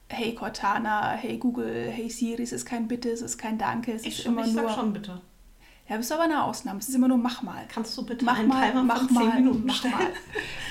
[0.10, 4.04] hey Cortana, hey Google, hey Siri, es ist kein Bitte, es ist kein Danke, es
[4.04, 4.64] ich ist schon, immer ich nur.
[4.70, 5.22] Sag schon bitte.
[5.90, 6.80] Ja, bist du aber eine Ausnahme.
[6.80, 7.66] Es ist immer nur mach mal.
[7.68, 9.94] Kannst du bitte Mach einen mal, Timer mach von 10 mal, Minuten mach stellen?
[9.94, 10.08] mal.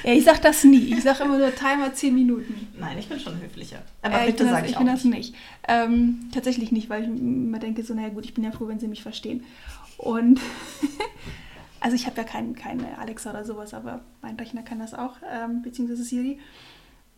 [0.05, 0.95] Ja, ich sag das nie.
[0.95, 2.69] Ich sag immer nur Timer 10 Minuten.
[2.81, 3.83] Nein, ich bin schon höflicher.
[4.01, 5.35] Aber Äh, bitte bin das, sag ich, ich auch bin das nicht.
[5.69, 8.81] Ähm, tatsächlich nicht, weil ich immer denke, so, naja gut, ich bin ja froh, wenn
[8.81, 9.45] sie mich verstehen.
[9.99, 10.41] Und
[11.81, 15.17] also ich habe ja keinen keine Alexa oder sowas, aber mein Rechner kann das auch,
[15.31, 16.39] ähm, beziehungsweise Siri.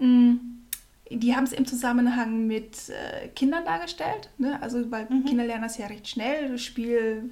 [0.01, 0.33] Mm,
[1.11, 4.31] Die haben es im Zusammenhang mit äh, Kindern dargestellt.
[4.39, 4.61] Ne?
[4.63, 5.25] Also, weil Mhm.
[5.27, 6.49] Kinder lernen das ja recht schnell.
[6.51, 7.31] Das Spiel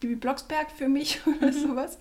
[0.00, 1.34] Bibi Blocksberg für mich Mhm.
[1.34, 1.98] oder sowas.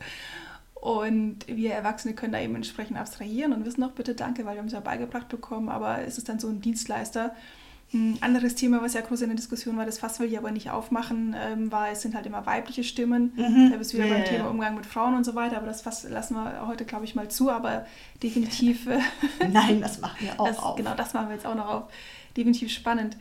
[0.75, 4.59] Und wir Erwachsene können da eben entsprechend abstrahieren und wissen auch bitte Danke, weil wir
[4.59, 7.35] haben es ja beigebracht bekommen, aber es ist dann so ein Dienstleister.
[7.93, 10.51] Ein anderes Thema, was ja groß in der Diskussion war, das Fass will ich aber
[10.51, 13.31] nicht aufmachen, ähm, war, es sind halt immer weibliche Stimmen.
[13.37, 13.69] Mhm.
[13.71, 14.49] Da bist du wieder Ja, beim ja, Thema.
[14.49, 17.29] Umgang mit Frauen und so weiter, aber das Fass lassen wir heute, glaube ich, mal
[17.29, 17.85] zu, aber
[18.21, 18.99] definitiv, äh,
[19.49, 20.75] Nein, das machen wir auch das, auf.
[20.75, 21.83] genau das machen wir jetzt auch noch auf.
[22.35, 23.15] Definitiv spannend.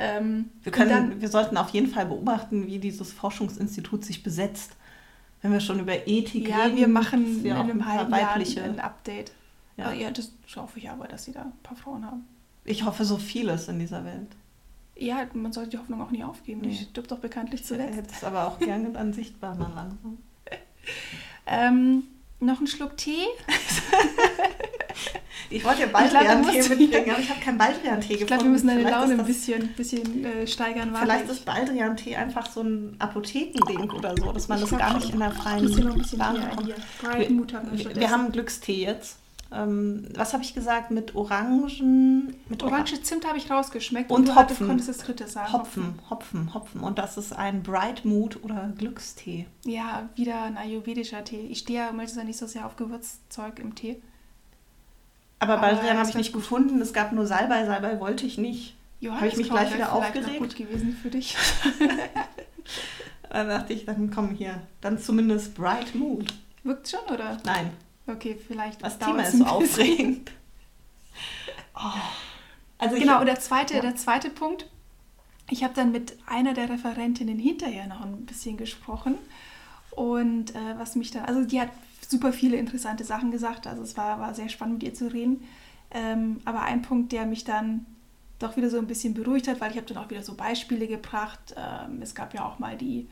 [0.00, 4.72] Ähm, Wir, können, dann- wir sollten auf jeden Fall beobachten, wie dieses Forschungsinstitut sich besetzt.
[5.42, 9.30] Wenn wir schon über Ethik ja, reden, wir machen in einem halben Jahr ein Update.
[9.76, 9.92] Ja.
[9.92, 10.06] Ja.
[10.06, 12.26] ja, das hoffe ich aber, dass sie da ein paar Frauen haben.
[12.68, 14.28] Ich hoffe so vieles in dieser Welt.
[14.96, 16.62] Ja, man sollte die Hoffnung auch nie aufgeben.
[16.62, 16.86] Die Nee.
[16.90, 17.96] stirbt doch bekanntlich Ich zuletzt.
[17.96, 20.18] hätte es aber auch gerne dann sichtbar mal langsam.
[21.50, 22.04] Ähm,
[22.40, 23.24] noch ein Schluck Tee?
[25.50, 28.20] Ich wollte ja Ich Baldrian-Tee mitbringen, aber ich habe keinen Baldrian-Tee gefunden.
[28.22, 30.94] Ich glaube, wir müssen deine Laune ein bisschen, bisschen äh, steigern.
[30.94, 34.94] Vielleicht ich- ist Baldrian-Tee einfach so ein Apothekending oder so, dass man Ich das gar
[34.98, 35.64] nicht in der freien
[36.18, 36.68] Bahn bekommt.
[36.68, 39.16] wir wir haben Glückstee jetzt.
[39.50, 40.90] Ähm, was habe ich gesagt?
[40.90, 42.34] Mit Orangen.
[42.48, 44.66] Mit Orange Zimt habe ich rausgeschmeckt Und hattest- Hopfen.
[44.66, 45.52] konntest das dritte sagen.
[45.52, 46.80] Hopfen, Hopfen, Hopfen.
[46.82, 49.46] Und das ist ein Bright Mood oder Glückstee.
[49.64, 51.46] Ja, wieder ein ayurvedischer Tee.
[51.50, 54.02] Ich stehe ja meistens nicht so sehr auf Gewürzzeug im Tee.
[55.38, 56.80] Aber Baldrian habe ich nicht gefunden.
[56.82, 57.64] Es gab nur Salbei.
[57.64, 58.74] Salbei wollte ich nicht.
[59.08, 60.38] Habe ich mich gleich wieder aufgeregt?
[60.40, 61.36] gut gewesen für dich.
[63.30, 64.62] Dann dachte ich, dann komm hier.
[64.80, 66.34] Dann zumindest Bright Mood.
[66.64, 67.36] Wirkt schon, oder?
[67.44, 67.70] Nein,
[68.08, 68.82] Okay, vielleicht.
[68.82, 70.32] das Thema ist so aufregend.
[71.80, 71.92] Oh.
[72.78, 73.80] Also Genau, und der zweite, Ja.
[73.80, 74.66] der zweite Punkt.
[75.48, 79.14] Ich habe dann mit einer der Referentinnen hinterher noch ein bisschen gesprochen.
[79.92, 81.70] Und äh, was mich dann, also die hat
[82.06, 83.68] super viele interessante Sachen gesagt.
[83.68, 85.44] Also es war, war sehr spannend, mit ihr zu reden.
[85.92, 87.86] Ähm, aber ein Punkt, der mich dann
[88.40, 90.86] doch wieder so ein bisschen beruhigt hat, weil ich habe dann auch wieder so Beispiele
[90.88, 91.54] gebracht.
[91.56, 93.08] Ähm, es gab ja auch mal die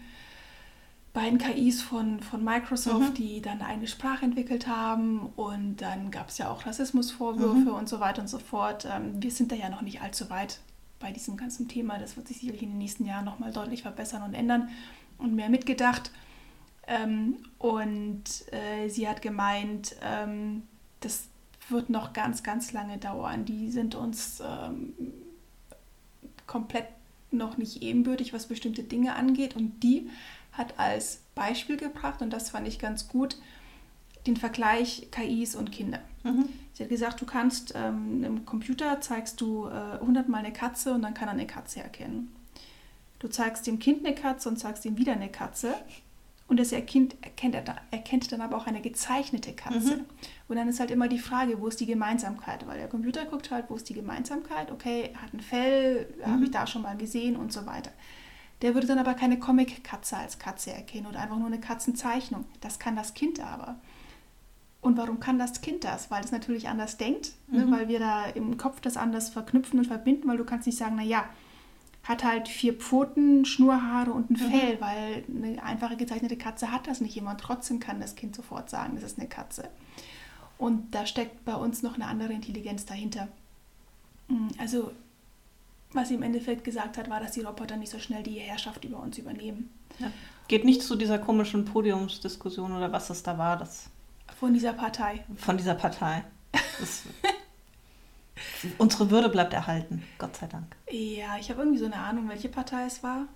[1.16, 3.14] beiden KIs von, von Microsoft, Mhm.
[3.14, 7.74] die dann eine Sprache entwickelt haben und dann gab es ja auch Rassismusvorwürfe Mhm.
[7.74, 8.87] und so weiter und so fort.
[8.90, 10.61] Ähm, wir sind da ja noch nicht allzu weit
[11.00, 11.98] bei diesem ganzen Thema.
[11.98, 14.68] Das wird sich sicherlich in den nächsten Jahren nochmal deutlich verbessern und ändern
[15.16, 16.11] und mehr mitgedacht.
[16.87, 20.64] Ähm, und äh, sie hat gemeint, ähm,
[21.00, 21.24] das
[21.70, 23.46] wird noch ganz, ganz lange dauern.
[23.46, 24.40] Die sind uns
[26.46, 26.87] komplett
[27.33, 29.57] noch nicht ebenbürtig, was bestimmte Dinge angeht.
[29.57, 30.09] Und die
[30.57, 33.37] hat als Beispiel gebracht, und das fand ich ganz gut,
[34.27, 36.01] den Vergleich KIs und Kinder.
[36.25, 36.49] Mhm.
[36.73, 40.92] Sie hat gesagt, du kannst ähm, im Computer zeigst du äh, 100 Mal eine Katze
[40.95, 42.35] und dann kann er eine Katze erkennen.
[43.19, 45.75] Du zeigst dem Kind eine Katze und zeigst ihm wieder eine Katze
[46.49, 49.97] und das Kind erkennt, er da- erkennt dann aber auch eine gezeichnete Katze.
[49.99, 50.05] Mhm.
[50.49, 52.66] Und dann ist halt immer die Frage, wo ist die Gemeinsamkeit?
[52.66, 54.71] Weil der Computer guckt halt, wo ist die Gemeinsamkeit?
[54.71, 57.90] Okay, hat ein Fell, habe ich da schon mal gesehen und so weiter.
[58.62, 62.45] Der würde dann aber keine Comic-Katze als Katze erkennen oder einfach nur eine Katzenzeichnung.
[62.61, 63.77] Das kann das Kind aber.
[64.81, 66.11] Und warum kann das Kind das?
[66.11, 67.66] Weil es natürlich anders denkt, ne?
[67.66, 67.71] Mhm.
[67.73, 70.97] weil wir da im Kopf das anders verknüpfen und verbinden, weil du kannst nicht sagen,
[70.97, 71.25] naja,
[72.05, 74.51] hat halt vier Pfoten, Schnurhaare und ein Mhm.
[74.51, 77.33] Fell, weil eine einfache gezeichnete Katze hat das nicht immer.
[77.33, 79.69] Und trotzdem kann das Kind sofort sagen, das ist eine Katze.
[80.57, 83.29] Und da steckt bei uns noch eine andere Intelligenz dahinter.
[84.29, 84.92] Mm, Also,
[85.96, 88.85] was sie im Endeffekt gesagt hat, war, dass die Roboter nicht so schnell die Herrschaft
[88.85, 89.70] über uns übernehmen.
[89.98, 90.11] Ja.
[90.48, 93.88] Geht nicht zu dieser komischen Podiumsdiskussion oder was es da war, das
[94.38, 95.24] Von dieser Partei.
[95.37, 96.24] von dieser Partei.
[96.52, 97.02] Das,
[98.78, 100.76] unsere Würde bleibt erhalten, Gott sei Dank.
[100.90, 103.26] Ja, ich habe irgendwie so eine Ahnung, welche Partei es war.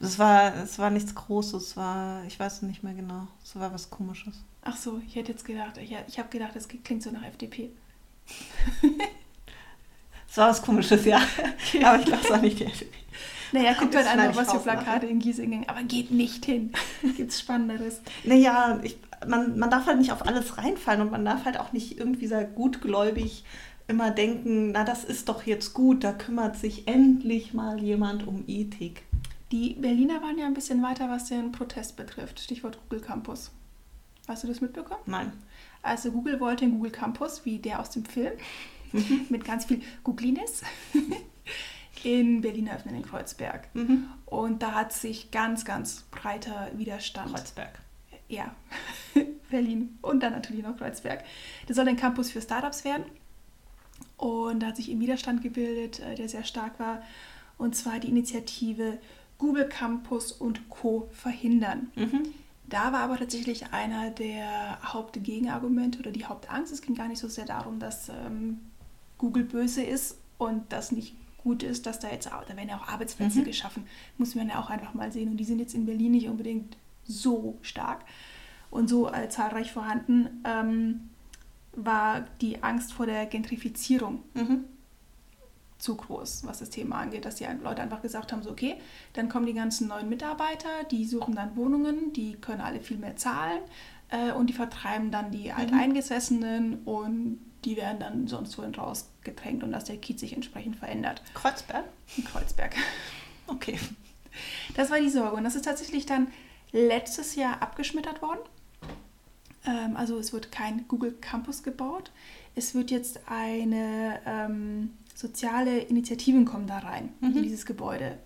[0.00, 3.72] Es war, es war nichts Großes, es war, ich weiß nicht mehr genau, es war
[3.72, 4.42] was Komisches.
[4.62, 7.70] Ach so, ich hätte jetzt gedacht, ich, ich habe gedacht, das klingt so nach FDP.
[10.34, 11.20] Es war was Komisches, ja.
[11.84, 12.90] Aber ich glaube, es war nicht die FDP.
[13.52, 14.58] Naja, guckt Das halt ich was für.
[14.58, 16.72] Plakate in Giesingen, aber geht nicht hin.
[17.16, 18.00] Gibt's Spannenderes.
[18.24, 21.72] Naja, ich, man, man darf halt nicht auf alles reinfallen und man darf halt auch
[21.72, 23.44] nicht irgendwie so gutgläubig
[23.86, 28.42] immer denken, na das ist doch jetzt gut, da kümmert sich endlich mal jemand um
[28.48, 29.04] Ethik.
[29.52, 32.40] Die Berliner waren ja ein bisschen weiter, was den Protest betrifft.
[32.40, 33.52] Stichwort Google Campus.
[34.26, 35.02] Hast du das mitbekommen?
[35.06, 35.32] Nein.
[35.80, 38.32] Also Google wollte einen Google Campus, wie der aus dem Film,
[39.28, 40.62] mit ganz viel Googliness.
[42.04, 43.68] in Berlin eröffnen, in Kreuzberg.
[43.74, 44.08] Mhm.
[44.26, 47.34] Und da hat sich ganz, ganz breiter Widerstand.
[47.34, 47.78] Kreuzberg.
[48.28, 48.54] Ja,
[49.50, 51.24] Berlin und dann natürlich noch Kreuzberg.
[51.66, 53.04] Das soll ein Campus für Startups werden.
[54.16, 57.02] Und da hat sich eben Widerstand gebildet, äh, der sehr stark war.
[57.58, 58.98] Und zwar die Initiative
[59.38, 61.08] Google Campus und Co.
[61.12, 61.90] verhindern.
[61.96, 62.22] Mhm.
[62.66, 66.72] Da war aber tatsächlich einer der Hauptgegenargumente oder die Hauptangst.
[66.72, 68.60] Es ging gar nicht so sehr darum, dass ähm,
[69.18, 72.88] Google böse ist und das nicht gut ist, dass da jetzt da werden ja auch
[72.88, 73.44] Arbeitsplätze mhm.
[73.44, 73.86] geschaffen.
[74.18, 75.30] Muss man ja auch einfach mal sehen.
[75.30, 78.04] Und die sind jetzt in Berlin nicht unbedingt so stark
[78.70, 80.42] und so äh, zahlreich vorhanden.
[80.44, 81.10] Ähm,
[81.76, 84.64] war die Angst vor der Gentrifizierung mhm.
[85.78, 88.76] zu groß, was das Thema angeht, dass die Leute einfach gesagt haben, so okay,
[89.12, 93.16] dann kommen die ganzen neuen Mitarbeiter, die suchen dann Wohnungen, die können alle viel mehr
[93.16, 93.60] zahlen
[94.10, 95.58] äh, und die vertreiben dann die mhm.
[95.58, 101.22] Alteingesessenen und die werden dann sonst wohin rausgedrängt und dass der Kiez sich entsprechend verändert.
[101.34, 101.84] Kreuzberg?
[102.16, 102.74] In Kreuzberg.
[103.46, 103.78] Okay.
[104.74, 106.28] Das war die Sorge und das ist tatsächlich dann
[106.72, 108.40] letztes Jahr abgeschmettert worden.
[109.66, 112.10] Ähm, also es wird kein Google Campus gebaut.
[112.54, 117.36] Es wird jetzt eine ähm, soziale Initiative kommen da rein mhm.
[117.36, 118.18] in dieses Gebäude.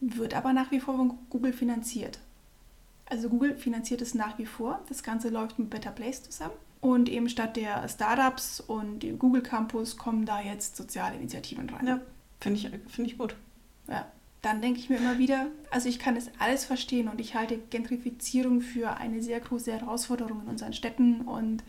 [0.00, 2.18] Wird aber nach wie vor von Google finanziert.
[3.06, 4.80] Also Google finanziert es nach wie vor.
[4.88, 6.54] Das Ganze läuft mit Better Place zusammen.
[6.80, 11.86] Und eben statt der Startups und dem Google Campus kommen da jetzt soziale Initiativen rein.
[11.86, 12.00] Ja,
[12.40, 13.36] finde ich, find ich gut.
[13.88, 14.06] Ja
[14.46, 17.58] dann denke ich mir immer wieder, also ich kann es alles verstehen und ich halte
[17.58, 21.64] Gentrifizierung für eine sehr große Herausforderung in unseren Städten und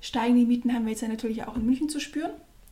[0.00, 2.30] steigende Mieten haben wir jetzt ja natürlich auch in München zu spüren.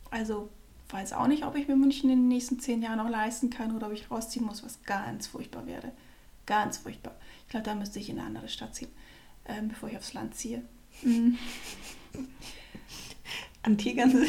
[0.09, 0.49] Also
[0.91, 3.75] weiß auch nicht, ob ich mir München in den nächsten zehn Jahren noch leisten kann
[3.75, 5.91] oder ob ich rausziehen muss, was ganz furchtbar wäre.
[6.45, 7.13] Ganz furchtbar.
[7.49, 8.91] Ich glaube, da müsste ich in eine andere Stadt ziehen,
[9.47, 10.61] ähm, bevor ich aufs Land ziehe.
[11.01, 11.35] Mhm.
[13.63, 14.27] Am Tegernsee?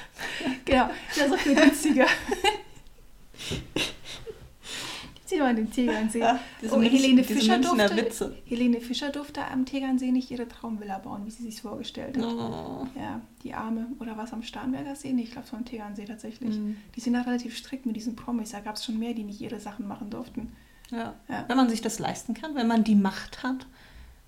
[0.64, 2.06] genau, das ist auch viel günstiger.
[5.24, 6.20] Zieh mal an den Tegernsee.
[6.20, 6.38] Ja,
[6.70, 11.42] oh, Helene, Fischer durfte, Helene Fischer durfte am Tegernsee nicht ihre Traumvilla bauen, wie sie
[11.42, 12.24] sich vorgestellt hat.
[12.24, 12.86] Oh.
[12.94, 13.88] Ja, die Arme.
[13.98, 15.12] Oder was am Starnberger See?
[15.12, 16.56] Nee, ich glaube, es war am Tegernsee tatsächlich.
[16.56, 16.76] Mhm.
[16.94, 18.50] Die sind da relativ strikt mit diesen Promis.
[18.50, 20.52] Da gab es schon mehr, die nicht ihre Sachen machen durften.
[20.92, 21.14] Ja.
[21.28, 21.44] ja.
[21.48, 23.66] Wenn man sich das leisten kann, wenn man die Macht hat,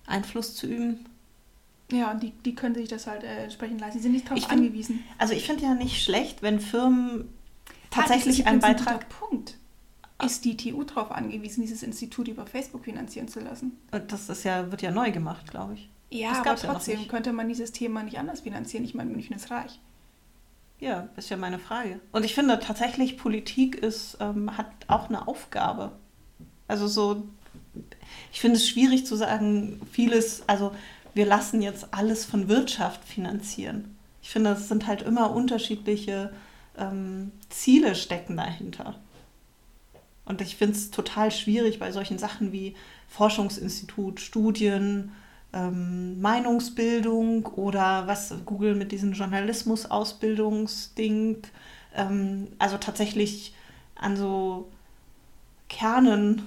[0.05, 1.05] Einfluss zu üben.
[1.91, 3.99] Ja, und die, die können sich das halt äh, entsprechend leisten.
[3.99, 5.03] Sie sind nicht darauf angewiesen.
[5.17, 7.29] Also ich finde ja nicht schlecht, wenn Firmen
[7.91, 9.03] tatsächlich einen Beitrag.
[9.03, 9.57] Ein Punkt
[10.23, 13.77] ist die TU darauf angewiesen, dieses Institut über Facebook finanzieren zu lassen.
[13.91, 15.89] Das ist ja, wird ja neu gemacht, glaube ich.
[16.09, 18.83] Ja, das aber trotzdem ja könnte man dieses Thema nicht anders finanzieren.
[18.83, 19.79] Ich meine, München ist reich.
[20.79, 21.99] Ja, ist ja meine Frage.
[22.11, 25.93] Und ich finde tatsächlich, Politik ist, ähm, hat auch eine Aufgabe.
[26.67, 27.23] Also so,
[28.31, 30.73] ich finde es schwierig zu sagen, vieles, also
[31.13, 33.95] wir lassen jetzt alles von Wirtschaft finanzieren.
[34.21, 36.33] Ich finde, es sind halt immer unterschiedliche
[36.77, 38.95] ähm, Ziele stecken dahinter.
[40.25, 42.75] Und ich finde es total schwierig bei solchen Sachen wie
[43.07, 45.11] Forschungsinstitut, Studien,
[45.53, 51.37] ähm, Meinungsbildung oder was Google mit diesem Journalismus-Ausbildungsding,
[51.95, 53.53] ähm, also tatsächlich
[53.95, 54.69] an so
[55.69, 56.41] Kernen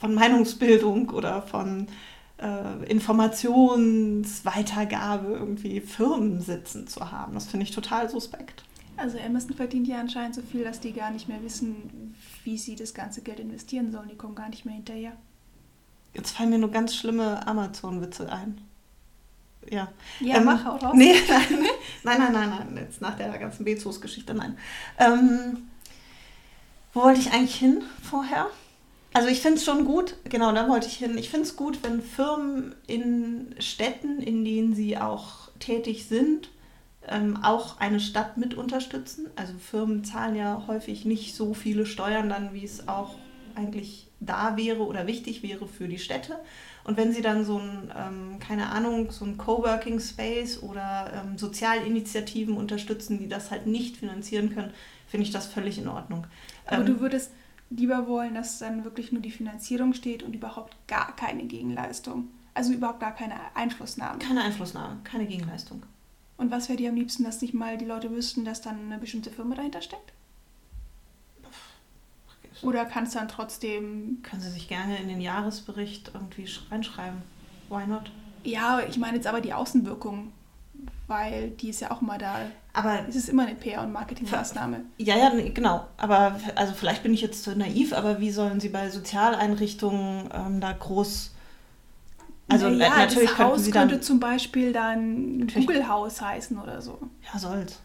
[0.00, 1.86] von Meinungsbildung oder von
[2.38, 7.34] äh, Informationsweitergabe irgendwie Firmen sitzen zu haben.
[7.34, 8.64] Das finde ich total suspekt.
[8.96, 12.76] Also Amazon verdient ja anscheinend so viel, dass die gar nicht mehr wissen, wie sie
[12.76, 14.08] das ganze Geld investieren sollen.
[14.08, 15.12] Die kommen gar nicht mehr hinterher.
[16.14, 18.60] Jetzt fallen mir nur ganz schlimme Amazon-Witze ein.
[19.70, 19.88] Ja.
[20.20, 20.92] Ja, ähm, mach auch raus.
[20.94, 21.14] Nee,
[22.02, 24.58] nein, nein, nein, nein, nein, jetzt nach der ganzen Bezos-Geschichte, nein.
[24.98, 25.68] Ähm,
[26.92, 28.48] wo wollte ich eigentlich hin vorher?
[29.14, 31.18] Also ich finde es schon gut, genau, da wollte ich hin.
[31.18, 36.48] Ich finde es gut, wenn Firmen in Städten, in denen sie auch tätig sind,
[37.08, 39.28] ähm, auch eine Stadt mit unterstützen.
[39.36, 43.16] Also Firmen zahlen ja häufig nicht so viele Steuern dann, wie es auch
[43.54, 46.36] eigentlich da wäre oder wichtig wäre für die Städte.
[46.84, 51.38] Und wenn sie dann so ein, ähm, keine Ahnung, so ein Coworking Space oder ähm,
[51.38, 54.72] Sozialinitiativen unterstützen, die das halt nicht finanzieren können,
[55.06, 56.26] finde ich das völlig in Ordnung.
[56.66, 57.32] Aber ähm, du würdest
[57.70, 62.28] lieber wollen, dass dann wirklich nur die Finanzierung steht und überhaupt gar keine Gegenleistung.
[62.54, 64.18] Also überhaupt gar keine Einflussnahme.
[64.18, 65.82] Keine Einflussnahme, keine Gegenleistung.
[66.36, 68.98] Und was wäre dir am liebsten, dass nicht mal die Leute wüssten, dass dann eine
[68.98, 70.12] bestimmte Firma dahinter steckt?
[72.62, 74.18] Oder kannst du dann trotzdem.
[74.22, 77.22] Können Sie sich gerne in den Jahresbericht irgendwie reinschreiben.
[77.68, 78.10] Why not?
[78.44, 80.32] Ja, ich meine jetzt aber die Außenwirkung,
[81.06, 82.50] weil die ist ja auch mal da.
[82.74, 84.84] Aber es ist immer eine PR- und Marketingmaßnahme.
[84.96, 85.86] Ja, ja, genau.
[85.98, 90.60] Aber also vielleicht bin ich jetzt zu naiv, aber wie sollen Sie bei Sozialeinrichtungen ähm,
[90.60, 91.32] da groß
[92.48, 96.98] also naja, natürlich das Haus könnte zum Beispiel dann Google Haus heißen oder so.
[97.32, 97.80] Ja, soll's.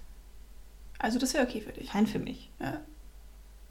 [0.99, 1.89] Also das wäre okay für dich.
[1.89, 2.49] Fein für mich.
[2.59, 2.79] Ja.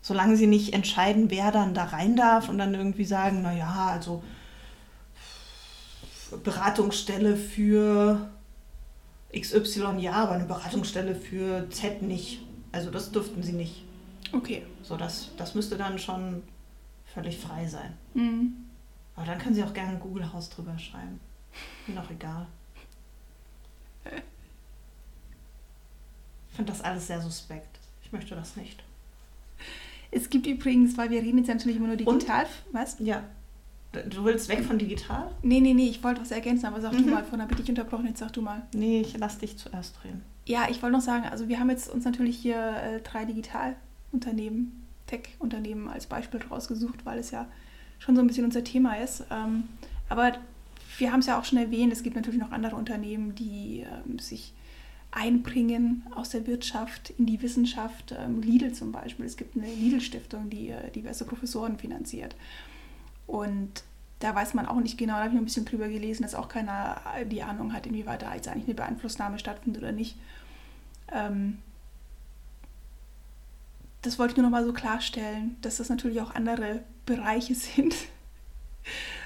[0.01, 4.23] Solange sie nicht entscheiden, wer dann da rein darf und dann irgendwie sagen, naja, also
[6.45, 8.31] Beratungsstelle für
[9.35, 12.41] XY ja, aber eine Beratungsstelle für Z nicht.
[12.73, 13.85] Also das dürften sie nicht.
[14.33, 14.65] Okay.
[14.83, 16.43] So, das, das müsste dann schon
[17.05, 17.95] völlig frei sein.
[18.15, 18.55] Mhm.
[19.15, 21.21] Aber dann können sie auch gerne ein Google-Haus drüber schreiben.
[21.87, 22.47] Mir noch egal.
[26.51, 27.79] Ich finde das alles sehr suspekt.
[28.03, 28.83] Ich möchte das nicht.
[30.11, 32.23] Es gibt übrigens, weil wir reden jetzt natürlich immer nur Und?
[32.23, 32.47] digital.
[32.73, 32.97] Was?
[33.01, 33.25] Ja.
[34.05, 35.31] Du willst weg von digital?
[35.43, 37.11] Nee, nee, nee, ich wollte was ergänzen, aber sag du Mhm.
[37.11, 38.63] mal, vorhin habe ich dich unterbrochen, jetzt sag du mal.
[38.75, 40.23] Nee, ich lass dich zuerst reden.
[40.47, 44.87] Ja, ich wollte noch sagen, also wir haben jetzt uns natürlich hier äh, drei Digitalunternehmen,
[45.07, 47.47] Tech-Unternehmen als Beispiel rausgesucht, weil es ja
[47.99, 49.25] schon so ein bisschen unser Thema ist.
[49.31, 49.65] Ähm,
[50.09, 50.33] aber
[50.99, 54.19] wir haben es ja auch schon erwähnt, es gibt natürlich noch andere Unternehmen, die ähm,
[54.19, 54.53] sich
[55.11, 58.15] einbringen aus der Wirtschaft in die Wissenschaft.
[58.19, 59.25] Ähm, Lidl zum Beispiel.
[59.25, 62.37] Es gibt eine Lidl-Stiftung, die äh, diverse Professoren finanziert.
[63.27, 63.83] Und
[64.21, 66.35] da weiß man auch nicht genau, da habe ich noch ein bisschen drüber gelesen, dass
[66.35, 70.17] auch keiner die Ahnung hat, inwieweit da jetzt eigentlich eine Beeinflussnahme stattfindet oder nicht.
[71.13, 71.59] Ähm,
[74.03, 77.95] das wollte ich nur noch mal so klarstellen, dass das natürlich auch andere Bereiche sind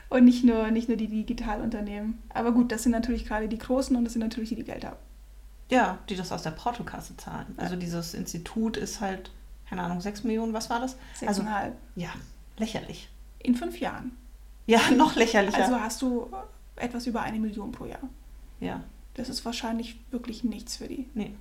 [0.09, 2.19] und nicht nur, nicht nur die Digitalunternehmen.
[2.31, 4.85] Aber gut, das sind natürlich gerade die Großen und das sind natürlich die, die Geld
[4.85, 4.97] haben.
[5.71, 7.47] Ja, die das aus der Portokasse zahlen.
[7.57, 7.63] Ja.
[7.63, 9.31] Also dieses Institut ist halt,
[9.69, 10.97] keine Ahnung, 6 Millionen, was war das?
[11.21, 11.77] Also, Sechseinhalb.
[11.95, 12.11] ja,
[12.59, 13.09] lächerlich.
[13.43, 14.13] In fünf Jahren.
[14.67, 15.65] Ja, noch lächerlicher.
[15.65, 16.31] Also hast du
[16.77, 18.09] etwas über eine Million pro Jahr.
[18.61, 18.83] ja,
[19.15, 21.09] Das ist wahrscheinlich wirklich nichts für die.
[21.15, 21.33] nee.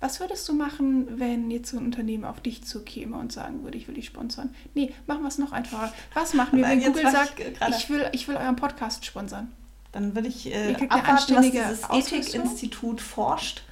[0.00, 3.76] Was würdest du machen, wenn jetzt so ein Unternehmen auf dich zukäme und sagen würde,
[3.76, 4.54] ich will dich sponsern?
[4.74, 5.92] Nee, machen wir es noch einfacher.
[6.14, 9.04] Was machen wir, wenn Nein, Google ich sagt, gerade- ich will, ich will euren Podcast
[9.04, 9.50] sponsern?
[9.90, 12.18] Dann will ich äh, abwarten, was dieses Ausrüstung.
[12.20, 13.64] Ethikinstitut forscht.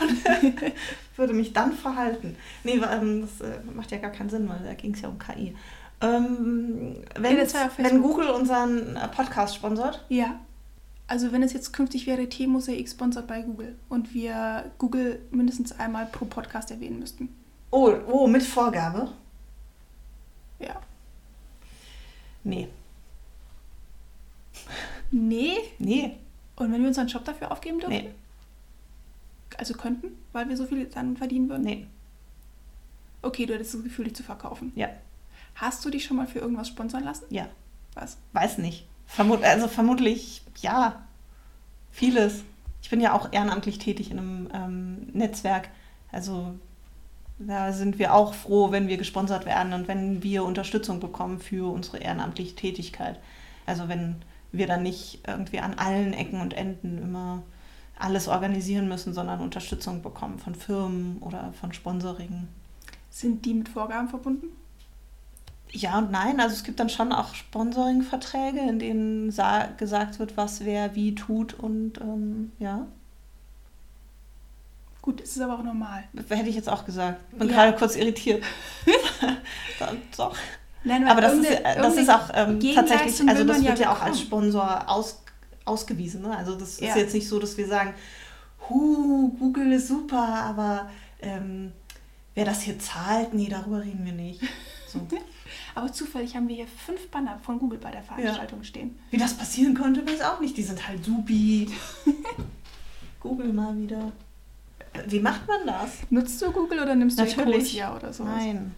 [1.16, 2.36] würde mich dann verhalten.
[2.64, 5.18] Nee, ähm, das äh, macht ja gar keinen Sinn, weil da ging es ja um
[5.18, 5.54] KI.
[6.00, 8.02] Ähm, wenn, auf wenn.
[8.02, 10.38] Google unseren äh, Podcast sponsert, Ja.
[11.10, 16.04] Also wenn es jetzt künftig wäre, T-Mosaik sponsert bei Google und wir Google mindestens einmal
[16.06, 17.30] pro Podcast erwähnen müssten.
[17.70, 19.10] oh, oh, mit Vorgabe?
[20.58, 20.80] Ja.
[22.44, 22.68] Nee,
[25.10, 25.56] Nee.
[25.78, 26.16] nee,
[26.56, 27.94] Und wenn wir unseren Job dafür aufgeben dürfen?
[27.94, 28.10] nee,
[29.56, 31.64] Also könnten, weil wir so viel dann verdienen würden?
[31.64, 31.86] nee,
[33.22, 34.72] Okay, du hättest das Gefühl, dich zu verkaufen.
[34.76, 34.88] ja,
[35.60, 37.26] Hast du dich schon mal für irgendwas sponsern lassen?
[37.30, 37.46] ja.
[37.94, 38.16] Was?
[38.32, 38.86] Weiß nicht.
[39.06, 41.02] Vermut, also vermutlich, ja,
[41.90, 42.44] vieles.
[42.80, 45.68] Ich bin ja auch ehrenamtlich tätig in einem ähm, Netzwerk.
[46.12, 46.54] Also
[47.38, 51.72] da sind wir auch froh, wenn wir gesponsert werden und wenn wir Unterstützung bekommen für
[51.72, 53.18] unsere ehrenamtliche Tätigkeit.
[53.66, 54.16] Also wenn
[54.52, 57.42] wir dann nicht irgendwie an allen Ecken und Enden immer
[57.98, 62.46] alles organisieren müssen, sondern Unterstützung bekommen von Firmen oder von Sponsoring.
[63.10, 64.46] Sind die mit Vorgaben verbunden?
[65.72, 66.40] Ja und nein.
[66.40, 71.14] Also es gibt dann schon auch Sponsoring-Verträge, in denen sa gesagt wird, was wer wie
[71.14, 72.86] tut und ähm, ja.
[75.02, 76.04] Gut, es ist aber auch normal.
[76.28, 77.18] Hätte ich jetzt auch gesagt.
[77.38, 77.54] Bin Ja.
[77.54, 78.42] gerade kurz irritiert.
[80.16, 80.36] Doch.
[80.84, 84.10] Nein, Aber das ist, das ist auch ähm, tatsächlich, also das wird ja auch bekommen.
[84.10, 85.22] als Sponsor aus,
[85.64, 86.22] ausgewiesen.
[86.22, 86.36] Ne?
[86.36, 86.90] Also das Ja.
[86.90, 87.94] ist jetzt nicht so, dass wir sagen,
[88.68, 90.88] hu, Google ist super, aber
[91.20, 91.72] ähm,
[92.34, 94.40] wer das hier zahlt, nee, darüber reden wir nicht.
[94.92, 95.06] So.
[95.74, 98.98] Aber zufällig haben wir hier fünf Banner von Google bei der Veranstaltung stehen.
[99.10, 100.56] Wie das passieren konnte, weiß auch nicht.
[100.56, 101.68] Die sind halt supi.
[103.20, 104.12] Google mal wieder.
[105.06, 105.98] Wie macht man das?
[106.10, 107.56] Nutzt du Google oder nimmst du Natürlich.
[107.74, 108.24] Ecosia oder so?
[108.24, 108.74] Nein.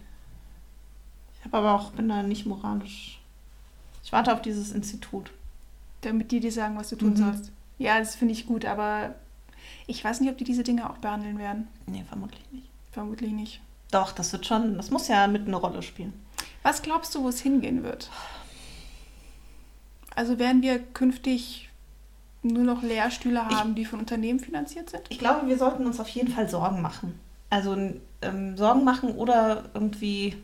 [1.39, 3.19] Ich habe aber auch, bin da nicht moralisch.
[4.03, 5.31] Ich warte auf dieses Institut.
[6.01, 7.17] Damit die dir sagen, was du tun Mhm.
[7.17, 7.51] sollst.
[7.77, 9.15] Ja, das finde ich gut, aber
[9.87, 11.67] ich weiß nicht, ob die diese Dinge auch behandeln werden.
[11.87, 12.67] Nee, vermutlich nicht.
[12.91, 13.61] Vermutlich nicht.
[13.91, 16.13] Doch, das wird schon, das muss ja mit eine Rolle spielen.
[16.63, 18.09] Was glaubst du, wo es hingehen wird?
[20.15, 21.69] Also werden wir künftig
[22.43, 25.03] nur noch Lehrstühle Ich- haben, die von Unternehmen finanziert sind?
[25.09, 27.19] Ich glaube, wir sollten uns auf jeden Fall Sorgen machen.
[27.49, 27.75] Also
[28.21, 30.37] ähm, Sorgen machen oder irgendwie,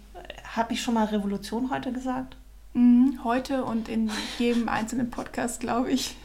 [0.55, 2.36] habe ich schon mal Revolution heute gesagt?
[2.73, 6.15] Mhm, heute und in jedem einzelnen Podcast, glaube ich.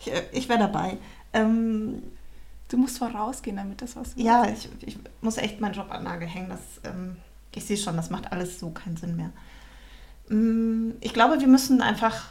[0.00, 0.96] Ich, äh, ich wäre dabei.
[1.32, 2.02] Ähm,
[2.68, 4.26] Du musst vorausgehen, damit das was wird.
[4.26, 6.50] ja, ich, ich muss echt meinen Job an Nagel hängen.
[6.50, 7.16] Das, ähm,
[7.54, 9.32] ich sehe schon, das macht alles so keinen Sinn mehr.
[10.28, 12.26] Mm, Ich glaube, wir müssen einfach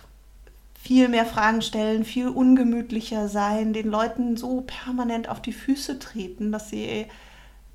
[0.81, 6.51] viel mehr Fragen stellen, viel ungemütlicher sein, den Leuten so permanent auf die Füße treten,
[6.51, 7.07] dass sie,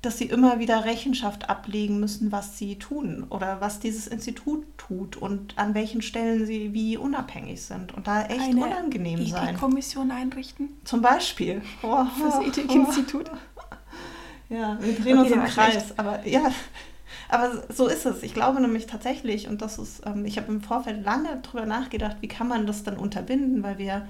[0.03, 5.15] dass sie immer wieder Rechenschaft ablegen müssen, was sie tun oder was dieses Institut tut
[5.17, 9.49] und an welchen Stellen sie wie unabhängig sind und da echt Eine unangenehm sein.
[9.49, 11.61] Ethikkommission einrichten Zum Beispiel.
[11.83, 13.31] Oh, fürs Ethikinstitut.
[14.49, 15.71] Ja, wir drehen Okay, uns im Kreis.
[15.73, 15.93] schlecht.
[15.99, 16.51] Aber ja,
[17.29, 18.21] aber so ist es.
[18.21, 22.17] Ich glaube nämlich tatsächlich, und das ist, ähm, ich habe im Vorfeld lange drüber nachgedacht,
[22.19, 24.05] wie kann man das dann unterbinden, weil wir,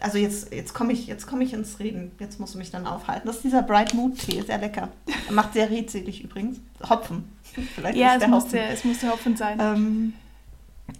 [0.00, 2.12] also jetzt, jetzt komme ich, jetzt komme ich ins Reden.
[2.18, 3.26] Jetzt musst du mich dann aufhalten.
[3.26, 4.88] Das ist dieser Bright Mood Tee, sehr lecker.
[5.26, 6.58] Er macht sehr redselig übrigens.
[6.88, 7.24] Hopfen.
[7.74, 8.72] Vielleicht Ja, ist es der musste, Hopfen.
[8.72, 9.58] es musste Hopfen sein.
[9.60, 10.12] Ähm,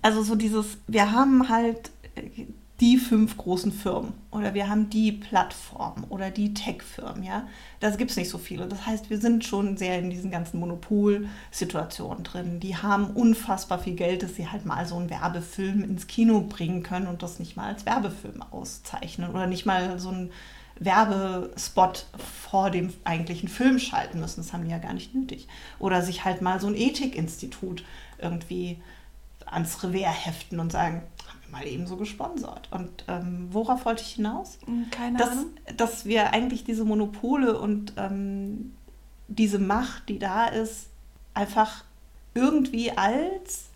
[0.02, 2.46] also so dieses, wir haben halt äh,
[2.80, 7.46] die fünf großen Firmen oder wir haben die Plattformen oder die Tech-Firmen, ja.
[7.80, 8.66] Das gibt es nicht so viele.
[8.66, 12.60] Das heißt, wir sind schon sehr in diesen ganzen Monopolsituationen drin.
[12.60, 16.82] Die haben unfassbar viel Geld, dass sie halt mal so einen Werbefilm ins Kino bringen
[16.82, 20.30] können und das nicht mal als Werbefilm auszeichnen oder nicht mal so einen
[20.78, 22.06] Werbespot
[22.50, 24.42] vor dem eigentlichen Film schalten müssen.
[24.42, 25.48] Das haben die ja gar nicht nötig.
[25.78, 27.84] Oder sich halt mal so ein Ethikinstitut
[28.18, 28.78] irgendwie
[29.46, 31.02] ans Revers heften und sagen,
[31.56, 32.68] mal eben so gesponsert.
[32.70, 34.58] Und ähm, worauf wollte ich hinaus?
[34.66, 35.46] Hm, Keine Dass, Ahnung.
[35.76, 38.72] dass wir eigentlich diese Monopole und ähm,
[39.28, 40.88] diese Macht, die da ist,
[41.34, 41.84] einfach
[42.34, 43.66] irgendwie als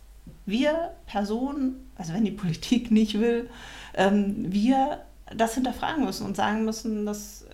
[0.47, 3.49] wir Personen, also wenn die Politik nicht will,
[3.95, 5.01] ähm, wir
[5.35, 7.45] das hinterfragen müssen und sagen müssen, das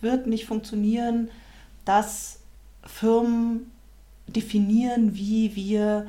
[0.00, 1.30] wird nicht funktionieren,
[1.84, 2.40] dass
[2.84, 3.70] Firmen
[4.26, 6.06] definieren, wie wir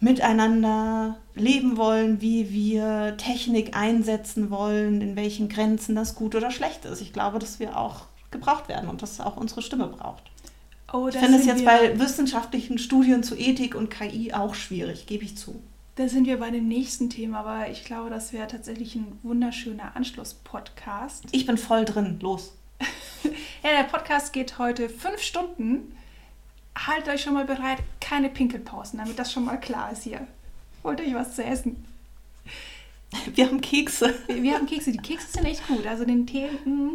[0.00, 6.84] miteinander leben wollen, wie wir Technik einsetzen wollen, in welchen Grenzen das gut oder schlecht
[6.84, 7.00] ist.
[7.00, 10.22] Ich glaube, dass wir auch gebraucht werden und dass auch unsere Stimme braucht.
[10.92, 15.24] Oh, Ich finde es jetzt bei wissenschaftlichen Studien zu Ethik und KI auch schwierig, gebe
[15.24, 15.62] ich zu.
[15.96, 19.96] Da sind wir bei dem nächsten Thema, aber ich glaube, das wäre tatsächlich ein wunderschöner
[19.96, 21.24] Anschluss-Podcast.
[21.32, 22.54] Ich bin voll drin, los.
[23.64, 25.92] Ja, der Podcast geht heute fünf Stunden.
[26.86, 30.26] Haltet euch schon mal bereit, keine Pinkelpausen, damit das schon mal klar ist hier.
[30.84, 31.84] Holt euch was zu essen.
[33.34, 34.14] Wir haben Kekse.
[34.26, 35.86] Wir, wir haben Kekse, die Kekse sind echt gut.
[35.86, 36.92] Also den Tee, mh,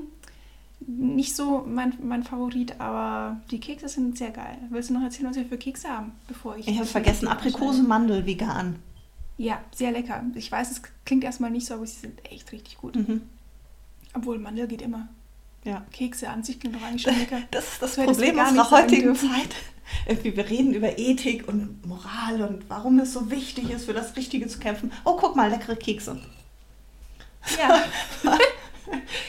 [0.87, 4.57] nicht so mein, mein Favorit, aber die Kekse sind sehr geil.
[4.69, 6.67] Willst du noch erzählen, was wir für Kekse haben, bevor ich...
[6.67, 8.77] Ich habe vergessen, Aprikose, Mandel, vegan.
[9.37, 10.23] Ja, sehr lecker.
[10.35, 12.95] Ich weiß, es klingt erstmal nicht so, aber sie sind echt richtig gut.
[12.95, 13.21] Mhm.
[14.13, 15.07] Obwohl Mandel geht immer.
[15.63, 15.83] Ja.
[15.91, 17.41] Kekse an sich klingt doch eigentlich schon lecker.
[17.51, 19.15] Das ist das hättest Problem unserer heutigen.
[19.15, 19.55] Zeit.
[20.05, 24.15] Irgendwie, wir reden über Ethik und Moral und warum es so wichtig ist, für das
[24.15, 24.91] Richtige zu kämpfen.
[25.05, 26.19] Oh, guck mal, leckere Kekse.
[27.57, 27.83] Ja,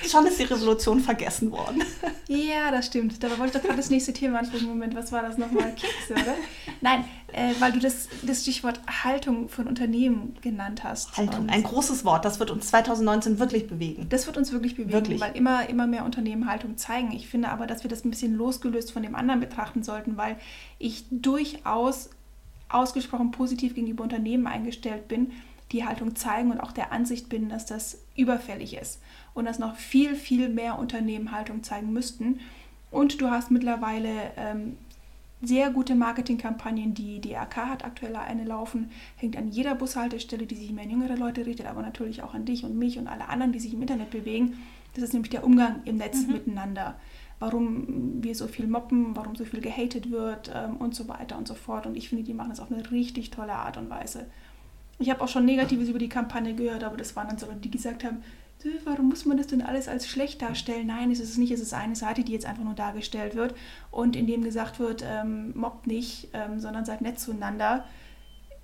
[0.08, 1.82] Schon ist die Revolution vergessen worden.
[2.28, 3.22] ja, das stimmt.
[3.22, 4.68] Dabei wollte ich doch gerade das nächste Thema ansprechen.
[4.68, 5.74] Moment, was war das nochmal?
[5.74, 6.34] Kekse, oder?
[6.80, 11.16] Nein, äh, weil du das, das Stichwort Haltung von Unternehmen genannt hast.
[11.16, 14.06] Haltung, ein großes Wort, das wird uns 2019 wirklich bewegen.
[14.08, 15.20] Das wird uns wirklich bewegen, Wirklich.
[15.20, 17.12] weil immer, immer mehr Unternehmen Haltung zeigen.
[17.12, 20.36] Ich finde aber, dass wir das ein bisschen losgelöst von dem anderen betrachten sollten, weil
[20.78, 22.10] ich durchaus
[22.68, 25.32] ausgesprochen positiv gegenüber Unternehmen eingestellt bin,
[25.72, 29.00] die Haltung zeigen und auch der Ansicht bin, dass das überfällig ist
[29.34, 32.40] und dass noch viel, viel mehr Unternehmen Haltung zeigen müssten.
[32.90, 34.76] Und du hast mittlerweile ähm,
[35.42, 40.54] sehr gute Marketingkampagnen, die die AK hat aktuell eine laufen, hängt an jeder Bushaltestelle, die
[40.54, 43.28] sich mehr an jüngere Leute richtet, aber natürlich auch an dich und mich und alle
[43.28, 44.58] anderen, die sich im Internet bewegen.
[44.94, 46.94] Das ist nämlich der Umgang im Netz miteinander.
[47.40, 51.48] Warum wir so viel moppen, warum so viel gehatet wird ähm, und so weiter und
[51.48, 51.84] so fort.
[51.84, 54.26] Und ich finde, die machen das auf eine richtig tolle Art und Weise.
[55.00, 57.58] Ich habe auch schon Negatives über die Kampagne gehört, aber das waren dann so Leute,
[57.58, 58.43] die gesagt haben, "Äh,
[58.84, 60.86] warum muss man das denn alles als schlecht darstellen?
[60.86, 63.54] Nein, es ist nicht, es ist eine Seite, die jetzt einfach nur dargestellt wird
[63.90, 67.84] und in dem gesagt wird, ähm, mobbt nicht, ähm, sondern seid nett zueinander.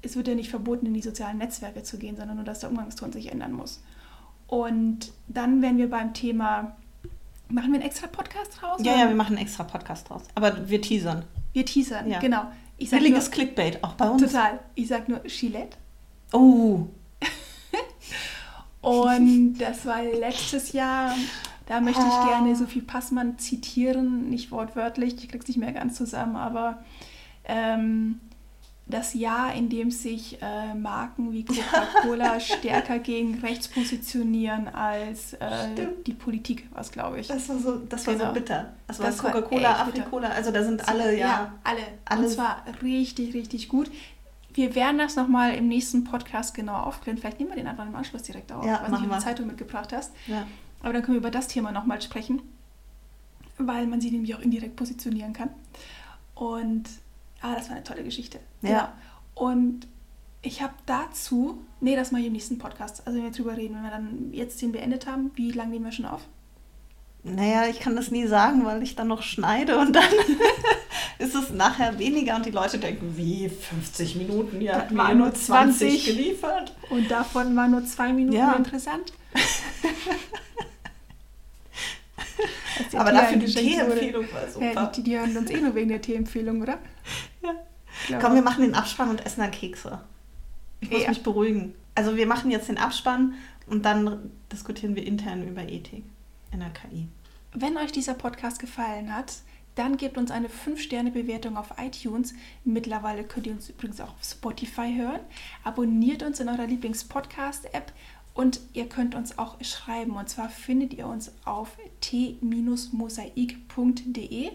[0.02, 2.70] Es wird ja nicht verboten, in die sozialen Netzwerke zu gehen, sondern nur, dass der
[2.70, 3.82] Umgangston sich ändern muss.
[4.46, 6.76] Und dann wären wir beim Thema,
[7.48, 8.80] machen wir einen extra Podcast raus?
[8.82, 9.02] Ja, oder?
[9.02, 10.22] ja, wir machen einen extra Podcast draus.
[10.34, 11.24] Aber wir teasern.
[11.52, 12.18] wir teasern, Ja.
[12.18, 12.44] genau.
[12.78, 14.22] Ich Billiges nur, Clickbait, auch bei uns.
[14.22, 14.58] total.
[14.74, 15.76] Ich sag nur Gillette.
[16.32, 16.86] Oh,
[18.82, 21.14] Und das war letztes Jahr.
[21.66, 26.34] Da möchte ich gerne Sophie Passmann zitieren, nicht wortwörtlich, ich krieg's nicht mehr ganz zusammen,
[26.34, 26.82] aber
[27.44, 28.20] ähm,
[28.86, 35.38] das Jahr, in dem sich äh, Marken wie Coca-Cola stärker gegen rechts positionieren als äh,
[36.06, 37.28] die Politik, was glaube ich.
[37.28, 38.26] das war so, das war Genau.
[38.26, 38.72] so bitter.
[38.88, 39.82] Das war Das war Coca-Cola.
[39.82, 41.52] Afrikola, also da sind alle, ja.
[41.62, 41.78] alle.
[42.04, 43.88] alle- Und zwar richtig, richtig gut.
[44.54, 47.18] Wir werden das nochmal im nächsten Podcast genau aufklären.
[47.18, 48.64] Vielleicht nehmen wir den einfach im Anschluss direkt auf.
[48.64, 50.12] Ja, ob du die Zeitung mitgebracht hast.
[50.26, 50.46] ja.
[50.82, 52.40] Aber dann können wir über das Thema nochmal sprechen,
[53.58, 55.50] weil man sie nämlich auch indirekt positionieren kann.
[56.34, 56.84] Und
[57.42, 58.40] ah, das war eine tolle Geschichte.
[58.62, 58.68] Ja.
[59.36, 59.48] Genau.
[59.50, 59.86] Und
[60.42, 63.06] ich habe dazu, nee, das mache ich im nächsten Podcast.
[63.06, 65.84] Also wenn wir drüber reden, wenn wir dann jetzt den beendet haben, wie lange nehmen
[65.84, 66.22] wir schon auf?
[67.22, 70.04] Naja, ich kann das nie sagen, weil ich dann noch schneide und dann
[71.20, 75.26] ist es nachher weniger und die Leute denken, wie 50 Minuten, ja, wir waren nur
[75.28, 76.04] nur 20 20.
[76.16, 76.74] geliefert.
[76.88, 78.52] Und davon waren nur zwei Minuten Ja.
[78.54, 79.12] interessant.
[82.94, 83.46] Aber dafür die.
[83.46, 84.72] Teeempfehlung war super.
[84.72, 86.78] Ja, die, die hören uns eh nur wegen der Teeempfehlung, oder?
[88.08, 88.18] Ja.
[88.18, 90.00] Komm, wir machen den Abspann und essen dann Kekse.
[90.80, 91.08] Ich muss Ja.
[91.10, 91.74] mich beruhigen.
[91.94, 93.34] Also wir machen jetzt den Abspann
[93.66, 96.04] und dann diskutieren wir intern über Ethik
[96.50, 97.08] in der KI.
[97.52, 99.34] Wenn euch dieser Podcast gefallen hat,
[99.74, 102.34] dann gebt uns eine 5-Sterne-Bewertung auf iTunes.
[102.64, 105.20] Mittlerweile könnt ihr uns übrigens auch auf Spotify hören.
[105.64, 107.92] Abonniert uns in eurer Lieblings-Podcast-App
[108.34, 110.12] und ihr könnt uns auch schreiben.
[110.12, 114.50] Und zwar findet ihr uns auf t-mosaik.de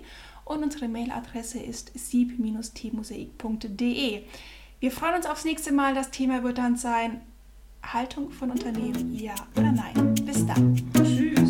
[0.45, 4.21] und unsere Mailadresse ist sieb-tmosaik.de.
[4.79, 5.95] Wir freuen uns aufs nächste Mal.
[5.95, 7.21] Das Thema wird dann sein
[7.81, 10.13] Haltung von Unternehmen, ja oder nein.
[10.25, 10.75] Bis dann.
[10.93, 11.44] Tschüss.